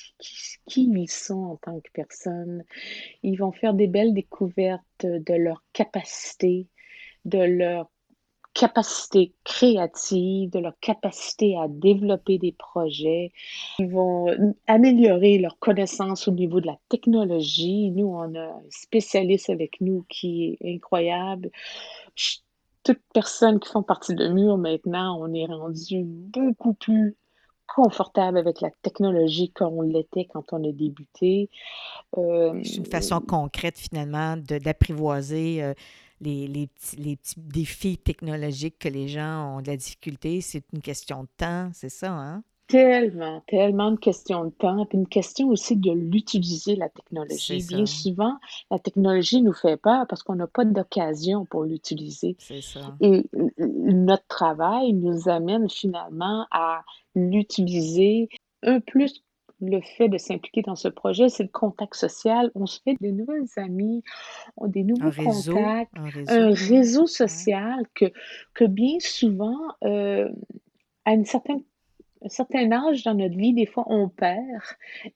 ils 0.76 1.11
sont 1.11 1.44
en 1.44 1.56
tant 1.56 1.80
que 1.80 1.90
personne. 1.92 2.64
Ils 3.22 3.37
vont 3.37 3.52
faire 3.52 3.74
des 3.74 3.88
belles 3.88 4.14
découvertes 4.14 5.04
de 5.04 5.34
leur 5.34 5.64
capacité, 5.72 6.68
de 7.24 7.38
leur 7.38 7.90
capacité 8.59 9.33
créative, 9.44 10.51
de 10.51 10.59
leur 10.59 10.75
capacité 10.81 11.57
à 11.57 11.68
développer 11.68 12.38
des 12.38 12.51
projets. 12.51 13.31
Ils 13.79 13.88
vont 13.88 14.27
améliorer 14.66 15.38
leurs 15.38 15.61
connaissances 15.61 16.27
au 16.27 16.33
niveau 16.33 16.61
de 16.61 16.66
la 16.66 16.77
technologie. 16.88 17.92
Nous, 17.92 18.07
on 18.07 18.35
a 18.35 18.47
un 18.47 18.62
spécialiste 18.68 19.49
avec 19.49 19.81
nous 19.81 20.05
qui 20.09 20.59
est 20.61 20.75
incroyable. 20.75 21.51
Toutes 22.83 23.01
personnes 23.14 23.61
qui 23.61 23.68
font 23.71 23.85
partie 23.85 24.16
de 24.16 24.27
Mur 24.27 24.59
maintenant, 24.59 25.21
on 25.21 25.33
est 25.33 25.47
rendu 25.47 26.03
beaucoup 26.05 26.75
plus 26.75 27.16
confortable 27.68 28.38
avec 28.38 28.61
la 28.61 28.71
technologie 28.83 29.53
qu'on 29.53 29.83
l'était 29.83 30.25
quand 30.25 30.53
on 30.53 30.68
a 30.68 30.73
débuté. 30.73 31.49
Euh, 32.16 32.59
C'est 32.64 32.79
une 32.79 32.87
façon 32.87 33.21
concrète, 33.21 33.79
finalement, 33.79 34.37
d'apprivoiser 34.37 35.62
euh, 35.62 35.75
les, 36.20 36.46
les 36.46 36.66
petits, 36.66 36.96
les 36.96 37.16
petits 37.16 37.40
défis 37.40 37.98
technologiques 37.98 38.78
que 38.78 38.88
les 38.88 39.09
gens 39.09 39.57
ont 39.57 39.61
de 39.62 39.68
la 39.68 39.76
difficulté. 39.76 40.40
C'est 40.40 40.64
une 40.72 40.81
question 40.81 41.22
de 41.22 41.28
temps, 41.37 41.70
c'est 41.72 41.88
ça, 41.88 42.12
hein? 42.12 42.42
Tellement, 42.68 43.42
tellement 43.46 43.92
de 43.92 43.96
questions 43.96 44.44
de 44.44 44.50
temps, 44.50 44.85
puis 44.85 44.98
une 44.98 45.09
question 45.09 45.48
aussi 45.48 45.74
de 45.74 45.90
l'utiliser, 45.90 46.76
la 46.76 46.90
technologie. 46.90 47.64
Bien 47.66 47.87
souvent, 47.87 48.35
la 48.70 48.78
technologie 48.78 49.40
nous 49.40 49.54
fait 49.54 49.78
peur 49.78 50.07
parce 50.07 50.22
qu'on 50.22 50.35
n'a 50.35 50.46
pas 50.46 50.66
d'occasion 50.66 51.46
pour 51.46 51.64
l'utiliser. 51.64 52.37
c'est 52.38 52.61
ça. 52.61 52.94
Et 53.00 53.24
notre 53.57 54.26
travail 54.26 54.92
nous 54.92 55.31
amène 55.31 55.70
finalement 55.70 56.46
à 56.50 56.83
l'utiliser 57.14 58.28
un 58.62 58.81
plus. 58.81 59.24
Le 59.61 59.81
fait 59.81 60.09
de 60.09 60.18
s'impliquer 60.18 60.62
dans 60.62 60.77
ce 60.77 60.88
projet, 60.88 61.29
c'est 61.29 61.42
le 61.44 61.49
contact 61.49 61.94
social. 61.97 62.51
On 62.55 62.66
se 62.66 62.81
fait 62.83 62.97
de 63.01 63.09
nouvelles 63.09 63.49
amies, 63.57 64.03
on 64.57 64.66
a 64.66 64.68
des 64.68 64.85
Un 65.01 65.11
nouveaux 65.11 65.11
réseau, 65.11 65.55
contacts, 65.57 65.92
un 65.94 66.09
réseau, 66.11 66.44
un 66.44 66.55
réseau 66.55 67.07
Ouais. 67.29 67.49
social 67.49 67.83
que, 67.94 68.07
que 68.55 68.64
bien 68.64 68.99
souvent, 69.01 69.59
euh, 69.85 70.29
à 71.05 71.14
une 71.14 71.25
certaine 71.25 71.62
un 72.25 72.29
certain 72.31 72.73
âge 72.73 73.05
dans 73.05 73.14
notre 73.14 73.37
vie, 73.37 73.55
des 73.55 73.66
fois, 73.66 73.85
on 73.88 74.09
perd. 74.09 74.62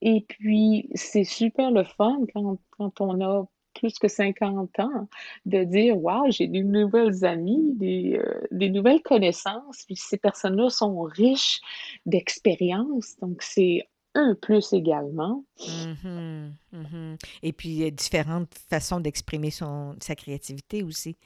Et 0.02 0.24
puis, 0.28 0.88
c'est 0.94 1.24
super 1.24 1.70
le 1.70 1.85
fun 1.85 2.20
quand, 2.35 2.59
quand 2.70 3.00
on 3.00 3.20
a 3.20 3.44
plus 3.74 3.98
que 3.98 4.09
50 4.09 4.78
ans 4.81 5.09
de 5.46 5.64
dire, 5.64 5.96
Waouh, 6.02 6.31
j'ai 6.31 6.46
des 6.46 6.62
nouvelles 6.62 7.24
amies, 7.24 7.72
des, 7.76 8.18
euh, 8.18 8.42
des 8.52 8.70
nouvelles 8.70 9.02
connaissances. 9.02 9.85
Puis 9.87 9.96
ces 9.96 10.18
personnes-là 10.18 10.70
sont 10.70 11.00
riches 11.02 11.61
d'expérience. 12.07 13.16
Donc, 13.20 13.42
c'est 13.42 13.88
un 14.14 14.35
plus 14.35 14.72
également. 14.72 15.44
Mhm, 15.66 16.57
mhm. 16.72 17.16
Et 17.42 17.53
puis, 17.53 17.68
il 17.70 17.77
y 17.77 17.85
a 17.85 17.90
différentes 17.90 18.55
façons 18.68 19.01
d'exprimer 19.01 19.51
son, 19.51 19.96
sa 20.01 20.14
créativité 20.16 20.83
aussi. 20.83 21.16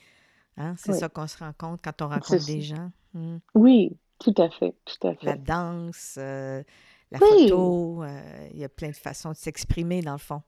Hein? 0.59 0.75
C'est 0.79 0.93
Oui, 0.93 0.95
ça 0.95 1.09
qu'on 1.09 1.27
se 1.29 1.39
rend 1.39 1.53
compte 1.59 1.81
quand 1.83 2.03
on 2.03 2.11
c'est 2.21 2.21
rencontre 2.21 2.43
ça. 2.43 2.45
des 2.45 2.63
gens. 2.63 2.93
Mm. 3.15 3.39
Oui, 3.55 3.99
tout 4.19 4.35
à 4.39 4.51
fait, 4.51 4.75
tout 4.85 5.07
à 5.09 5.15
La 5.23 5.37
danse, 5.37 6.17
euh, 6.19 6.63
la 7.11 7.21
Oui, 7.21 7.29
photo, 7.29 8.03
euh, 8.03 8.49
il 8.53 8.59
y 8.59 8.65
a 8.65 8.69
plein 8.69 8.91
de 8.91 8.97
façons 8.97 9.31
de 9.33 9.37
s'exprimer 9.37 10.03
dans 10.03 10.13
le 10.13 10.19
fond. 10.19 10.43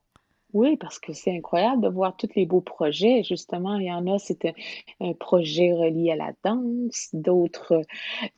Oui, 0.53 0.77
parce 0.77 0.97
que 0.97 1.13
c'est 1.13 1.35
incroyable 1.35 1.83
de 1.83 1.89
voir 1.89 2.17
tous 2.17 2.29
les 2.35 2.45
beaux 2.47 2.61
projets. 2.61 3.21
Justement, 3.23 3.75
il 3.77 3.85
y 3.85 3.91
en 3.91 4.07
a, 4.07 4.17
c'était 4.17 4.55
un 4.99 5.13
projet 5.13 5.73
relié 5.73 6.11
à 6.11 6.15
la 6.15 6.31
danse, 6.43 7.09
d'autres, 7.13 7.83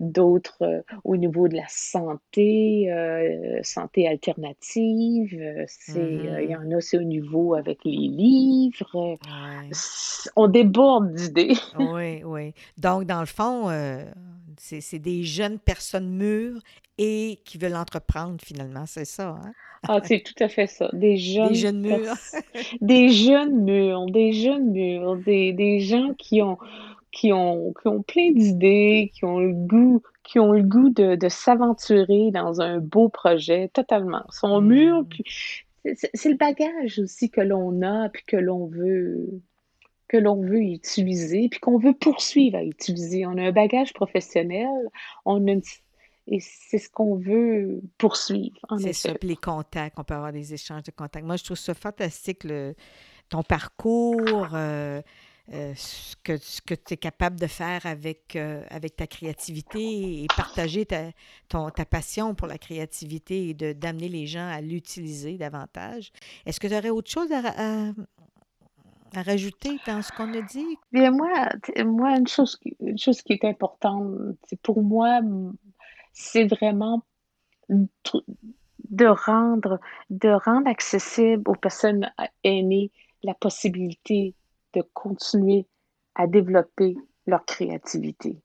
d'autres 0.01 0.61
euh, 0.61 0.81
au 1.05 1.15
niveau 1.15 1.47
de 1.47 1.55
la 1.55 1.67
santé, 1.69 2.91
euh, 2.91 3.59
santé 3.63 4.07
alternative. 4.09 5.37
euh, 5.39 5.63
C'est, 5.67 5.99
euh, 6.29 6.41
il 6.43 6.49
y 6.49 6.55
Mhm. 6.55 6.73
en 6.73 6.77
a, 6.77 6.81
c'est 6.81 6.97
au 6.97 7.03
niveau 7.03 7.55
avec 7.55 7.83
les 7.85 7.91
livres. 7.91 9.17
Ouais. 9.23 9.69
C'est- 9.71 10.29
On 10.35 10.47
déborde 10.47 11.13
d'idées. 11.13 11.53
Oui, 11.79 12.23
oui. 12.25 12.53
Donc, 12.77 13.05
dans 13.05 13.21
le 13.21 13.25
fond, 13.25 13.69
euh, 13.69 14.03
c'est 14.59 14.81
c'est 14.81 14.99
des 14.99 15.23
jeunes 15.23 15.59
personnes 15.59 16.09
mûres 16.09 16.61
et 16.97 17.41
qui 17.45 17.57
veulent 17.57 17.75
entreprendre 17.75 18.39
finalement, 18.43 18.85
c'est 18.85 19.05
ça, 19.05 19.29
hein? 19.29 19.53
Ah, 19.87 19.99
c'est 20.03 20.21
tout 20.21 20.35
à 20.43 20.47
fait 20.47 20.67
ça. 20.67 20.89
Des 20.93 21.17
Des 21.43 21.55
jeunes 21.55 21.55
jeunes 21.55 21.81
mûrs. 21.81 22.13
des 22.81 23.09
jeunes 23.09 23.63
mûrs, 23.63 24.05
des 24.07 24.31
jeunes 24.31 24.71
mûrs, 24.71 25.17
des, 25.17 25.53
des 25.53 25.79
gens 25.79 26.13
qui 26.15 26.41
ont 26.41 26.57
qui 27.11 27.33
ont, 27.33 27.73
qui 27.73 27.87
ont 27.87 28.03
plein 28.03 28.31
d'idées, 28.31 29.11
qui 29.13 29.25
ont 29.25 29.39
le 29.39 29.53
goût, 29.53 30.01
qui 30.23 30.39
ont 30.39 30.53
le 30.53 30.63
goût 30.63 30.89
de, 30.89 31.15
de 31.15 31.29
s'aventurer 31.29 32.31
dans 32.31 32.61
un 32.61 32.79
beau 32.79 33.09
projet, 33.09 33.69
totalement. 33.73 34.23
Ils 34.31 34.35
sont 34.35 34.61
mûrs, 34.61 35.05
puis 35.09 35.23
c'est 35.83 36.09
c'est 36.13 36.29
le 36.29 36.37
bagage 36.37 36.99
aussi 36.99 37.29
que 37.29 37.41
l'on 37.41 37.81
a, 37.81 38.09
puis 38.09 38.23
que 38.25 38.37
l'on 38.37 38.67
veut, 38.67 39.41
que 40.11 40.17
l'on 40.17 40.41
veut 40.41 40.61
utiliser, 40.61 41.47
puis 41.49 41.59
qu'on 41.61 41.77
veut 41.77 41.93
poursuivre 41.93 42.57
à 42.57 42.63
utiliser. 42.63 43.25
On 43.25 43.37
a 43.37 43.43
un 43.43 43.51
bagage 43.53 43.93
professionnel, 43.93 44.67
on 45.23 45.47
a 45.47 45.51
une- 45.51 45.61
et 46.27 46.39
c'est 46.41 46.77
ce 46.79 46.89
qu'on 46.89 47.15
veut 47.15 47.81
poursuivre, 47.97 48.57
C'est 48.79 48.91
ça. 48.93 49.13
les 49.21 49.35
contacts, 49.37 49.97
on 49.97 50.03
peut 50.03 50.13
avoir 50.13 50.33
des 50.33 50.53
échanges 50.53 50.83
de 50.83 50.91
contacts. 50.91 51.25
Moi, 51.25 51.37
je 51.37 51.45
trouve 51.45 51.57
ça 51.57 51.73
fantastique, 51.73 52.43
le, 52.43 52.75
ton 53.29 53.41
parcours. 53.41 54.49
euh, 54.53 55.01
euh, 55.53 55.73
ce 55.75 56.15
que, 56.23 56.37
ce 56.37 56.61
que 56.61 56.75
tu 56.75 56.93
es 56.93 56.97
capable 56.97 57.37
de 57.39 57.47
faire 57.47 57.85
avec, 57.85 58.35
euh, 58.35 58.63
avec 58.69 58.95
ta 58.95 59.07
créativité 59.07 60.23
et 60.23 60.27
partager 60.37 60.85
ta, 60.85 61.11
ton, 61.49 61.69
ta 61.71 61.83
passion 61.83 62.35
pour 62.35 62.47
la 62.47 62.57
créativité 62.57 63.49
et 63.49 63.53
d'amener 63.73 64.07
les 64.07 64.27
gens 64.27 64.47
à 64.47 64.61
l'utiliser 64.61 65.37
davantage. 65.37 66.11
Est-ce 66.45 66.59
que 66.59 66.67
tu 66.67 66.75
aurais 66.75 66.89
autre 66.91 67.09
chose 67.09 67.31
à, 67.33 67.41
à, 67.57 67.91
à 69.15 69.23
rajouter 69.23 69.77
dans 69.85 70.01
ce 70.01 70.11
qu'on 70.11 70.33
a 70.33 70.41
dit? 70.41 70.77
Bien, 70.91 71.11
moi, 71.11 71.49
moi 71.85 72.17
une, 72.17 72.27
chose, 72.27 72.59
une 72.79 72.97
chose 72.97 73.21
qui 73.21 73.33
est 73.33 73.43
importante, 73.45 74.37
pour 74.63 74.81
moi, 74.81 75.19
c'est 76.13 76.45
vraiment 76.45 77.03
de 77.69 79.05
rendre, 79.05 79.79
de 80.09 80.29
rendre 80.29 80.67
accessible 80.67 81.43
aux 81.49 81.55
personnes 81.55 82.11
aînées 82.43 82.91
la 83.23 83.33
possibilité 83.33 84.35
de 84.73 84.81
continuer 84.93 85.65
à 86.15 86.27
développer 86.27 86.95
leur 87.27 87.45
créativité. 87.45 88.37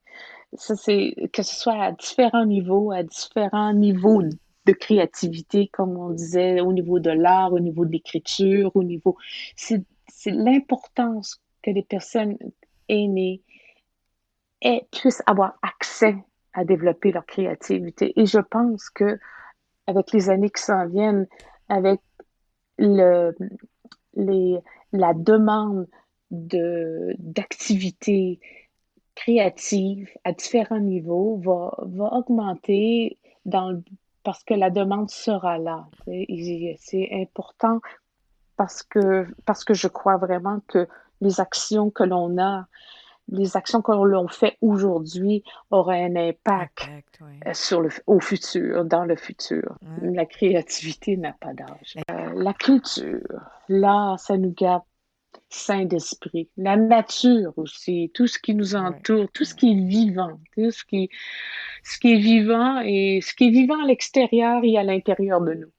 Ça, 0.53 0.77
c'est 0.77 1.15
que 1.33 1.43
ce 1.43 1.55
soit 1.55 1.83
à 1.83 1.93
différents 1.93 2.47
niveaux, 2.47 2.93
à 2.93 3.03
différents 3.03 3.73
niveaux 3.73 4.23
de 4.23 4.73
créativité, 4.73 5.69
comme 5.69 5.97
on 5.97 6.11
disait, 6.11 6.61
au 6.61 6.73
niveau 6.73 6.99
de 6.99 7.11
l'art, 7.11 7.53
au 7.53 7.61
niveau 7.61 7.85
de 7.85 7.93
l'écriture, 7.93 8.71
au 8.75 8.83
niveau. 8.83 9.17
C'est 9.57 9.83
l'importance 10.27 11.41
que 11.63 11.71
les 11.71 11.83
personnes 11.83 12.37
aînées 12.89 13.43
puissent 14.93 15.23
avoir 15.27 15.59
accès 15.63 16.17
à 16.53 16.65
développer 16.65 17.13
leur 17.13 17.27
créativité. 17.27 18.13
Et 18.19 18.27
je 18.27 18.39
pense 18.39 18.91
que 18.91 19.19
avec 19.87 20.13
les 20.13 20.31
années 20.31 20.51
qui 20.51 20.63
s'en 20.63 20.87
viennent, 20.87 21.27
avec 21.69 22.01
la 22.79 23.33
demande 24.93 25.87
de, 26.31 27.15
d'activités 27.19 28.41
créatives 29.15 30.11
à 30.25 30.33
différents 30.33 30.81
niveaux 30.81 31.37
va, 31.39 31.75
va 31.83 32.13
augmenter 32.15 33.19
parce 34.23 34.43
que 34.45 34.55
la 34.55 34.71
demande 34.71 35.11
sera 35.11 35.59
là. 35.59 35.87
C'est 36.79 37.09
important 37.13 37.81
parce 38.57 38.83
que, 38.83 39.27
parce 39.45 39.65
que 39.65 39.75
je 39.75 39.89
crois 39.89 40.17
vraiment 40.17 40.61
que 40.69 40.89
les 41.21 41.41
actions 41.41 41.91
que 41.91 42.03
l'on 42.05 42.39
a 42.39 42.67
les 43.29 43.57
actions 43.57 43.83
que 43.83 43.93
l'on 43.93 44.29
fait 44.29 44.57
aujourd'hui 44.61 45.43
auraient 45.71 46.05
un 46.05 46.17
impact, 46.17 46.89
euh, 47.23 47.55
sur 47.55 47.81
le, 47.81 47.91
au 48.07 48.21
futur, 48.21 48.85
dans 48.85 49.05
le 49.05 49.17
futur. 49.17 49.77
La 50.01 50.27
créativité 50.27 51.17
n'a 51.17 51.33
pas 51.33 51.53
d'âge. 51.53 51.97
Euh, 52.11 52.33
la 52.35 52.53
culture, 52.53 53.21
là, 53.69 54.17
ça 54.19 54.37
nous 54.37 54.53
garde 54.53 54.83
sain 55.49 55.85
d'esprit. 55.85 56.49
La 56.57 56.77
nature 56.77 57.53
aussi, 57.57 58.11
tout 58.15 58.27
ce 58.27 58.39
qui 58.39 58.55
nous 58.55 58.75
entoure, 58.75 59.27
tout 59.33 59.45
ce 59.45 59.55
qui 59.55 59.73
est 59.73 59.87
vivant, 59.87 60.41
tout 60.55 60.71
ce 60.71 60.85
qui, 60.85 61.09
ce 61.85 61.99
qui 61.99 62.13
est 62.13 62.19
vivant 62.19 62.81
et 62.81 63.21
ce 63.23 63.35
qui 63.35 63.49
est 63.49 63.51
vivant 63.51 63.83
à 63.83 63.87
l'extérieur 63.87 64.61
et 64.65 64.79
à 64.79 64.83
l'intérieur 64.83 65.41
de 65.41 65.55
nous. 65.55 65.73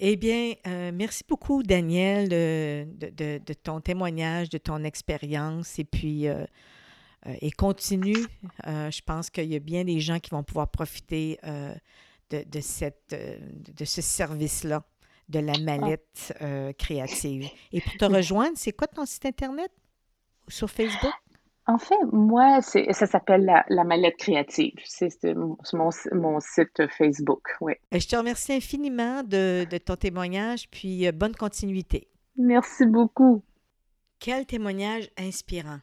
Eh 0.00 0.16
bien, 0.16 0.54
euh, 0.66 0.92
merci 0.94 1.24
beaucoup, 1.28 1.62
Daniel, 1.62 2.28
de, 2.28 2.86
de, 2.98 3.40
de, 3.44 3.52
ton 3.54 3.80
témoignage, 3.80 4.48
de 4.48 4.58
ton 4.58 4.84
expérience. 4.84 5.78
Et 5.78 5.84
puis, 5.84 6.28
euh, 6.28 6.44
euh, 7.26 7.34
et 7.40 7.50
continue. 7.50 8.26
je 8.64 9.00
pense 9.02 9.28
qu'il 9.30 9.46
y 9.46 9.56
a 9.56 9.58
bien 9.58 9.84
des 9.84 9.98
gens 9.98 10.20
qui 10.20 10.30
vont 10.30 10.44
pouvoir 10.44 10.70
profiter 10.70 11.38
de, 12.30 12.44
de, 12.44 12.60
cette, 12.60 13.10
de 13.10 13.84
ce 13.84 14.00
service-là, 14.00 14.84
de 15.28 15.40
la 15.40 15.58
mallette 15.58 16.32
créative. 16.78 17.48
Et 17.72 17.80
pour 17.80 17.94
te 17.94 18.04
rejoindre, 18.04 18.56
c'est 18.56 18.72
quoi 18.72 18.86
ton 18.86 19.04
site 19.04 19.26
Internet? 19.26 19.72
Sur 20.46 20.70
Facebook? 20.70 21.12
En 21.68 21.76
fait, 21.76 21.98
moi, 22.12 22.62
ça 22.62 23.06
s'appelle 23.06 23.44
la, 23.44 23.84
mallette 23.84 24.16
créative. 24.16 24.72
C'est 24.86 25.34
mon, 25.34 26.40
site 26.40 26.88
Facebook, 26.88 27.46
oui. 27.60 27.74
Je 27.92 28.08
te 28.08 28.16
remercie 28.16 28.54
infiniment 28.54 29.22
de, 29.22 29.66
ton 29.76 29.96
témoignage, 29.96 30.70
puis 30.70 31.06
euh, 31.06 31.12
bonne 31.12 31.36
continuité. 31.36 32.08
Merci 32.36 32.86
beaucoup. 32.86 33.44
Quel 34.18 34.46
témoignage 34.46 35.10
inspirant. 35.18 35.80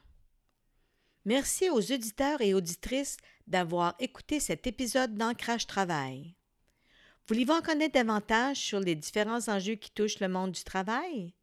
Merci 1.24 1.70
aux 1.70 1.92
auditeurs 1.92 2.42
et 2.42 2.56
auditrices 2.56 3.18
d'avoir 3.46 3.94
écouté 4.00 4.40
cet 4.40 4.66
épisode 4.66 5.14
d'Ancrage 5.14 5.68
Travail. 5.68 6.34
Voulez-vous 7.28 7.54
en 7.54 7.62
connaître 7.62 7.94
davantage 7.94 8.58
sur 8.58 8.80
les 8.80 8.96
différents 8.96 9.50
enjeux 9.50 9.76
qui 9.76 9.92
touchent 9.92 10.20
le 10.20 10.30
monde 10.30 10.52
du 10.52 10.64
travail? 10.64 11.36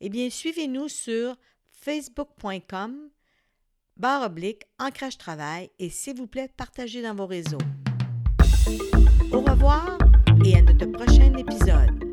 Eh 0.00 0.10
bien, 0.10 0.30
suivez-nous 0.30 0.88
sur 0.88 1.36
facebook.com 1.72 3.10
barre 3.96 4.26
oblique, 4.26 4.64
ancrage 4.78 5.18
travail 5.18 5.70
et 5.78 5.88
s'il 5.88 6.16
vous 6.16 6.26
plaît, 6.26 6.50
partagez 6.56 7.02
dans 7.02 7.14
vos 7.14 7.26
réseaux. 7.26 7.58
Au 9.32 9.40
revoir 9.40 9.98
et 10.44 10.56
à 10.56 10.62
notre 10.62 10.86
prochain 10.86 11.34
épisode. 11.36 12.03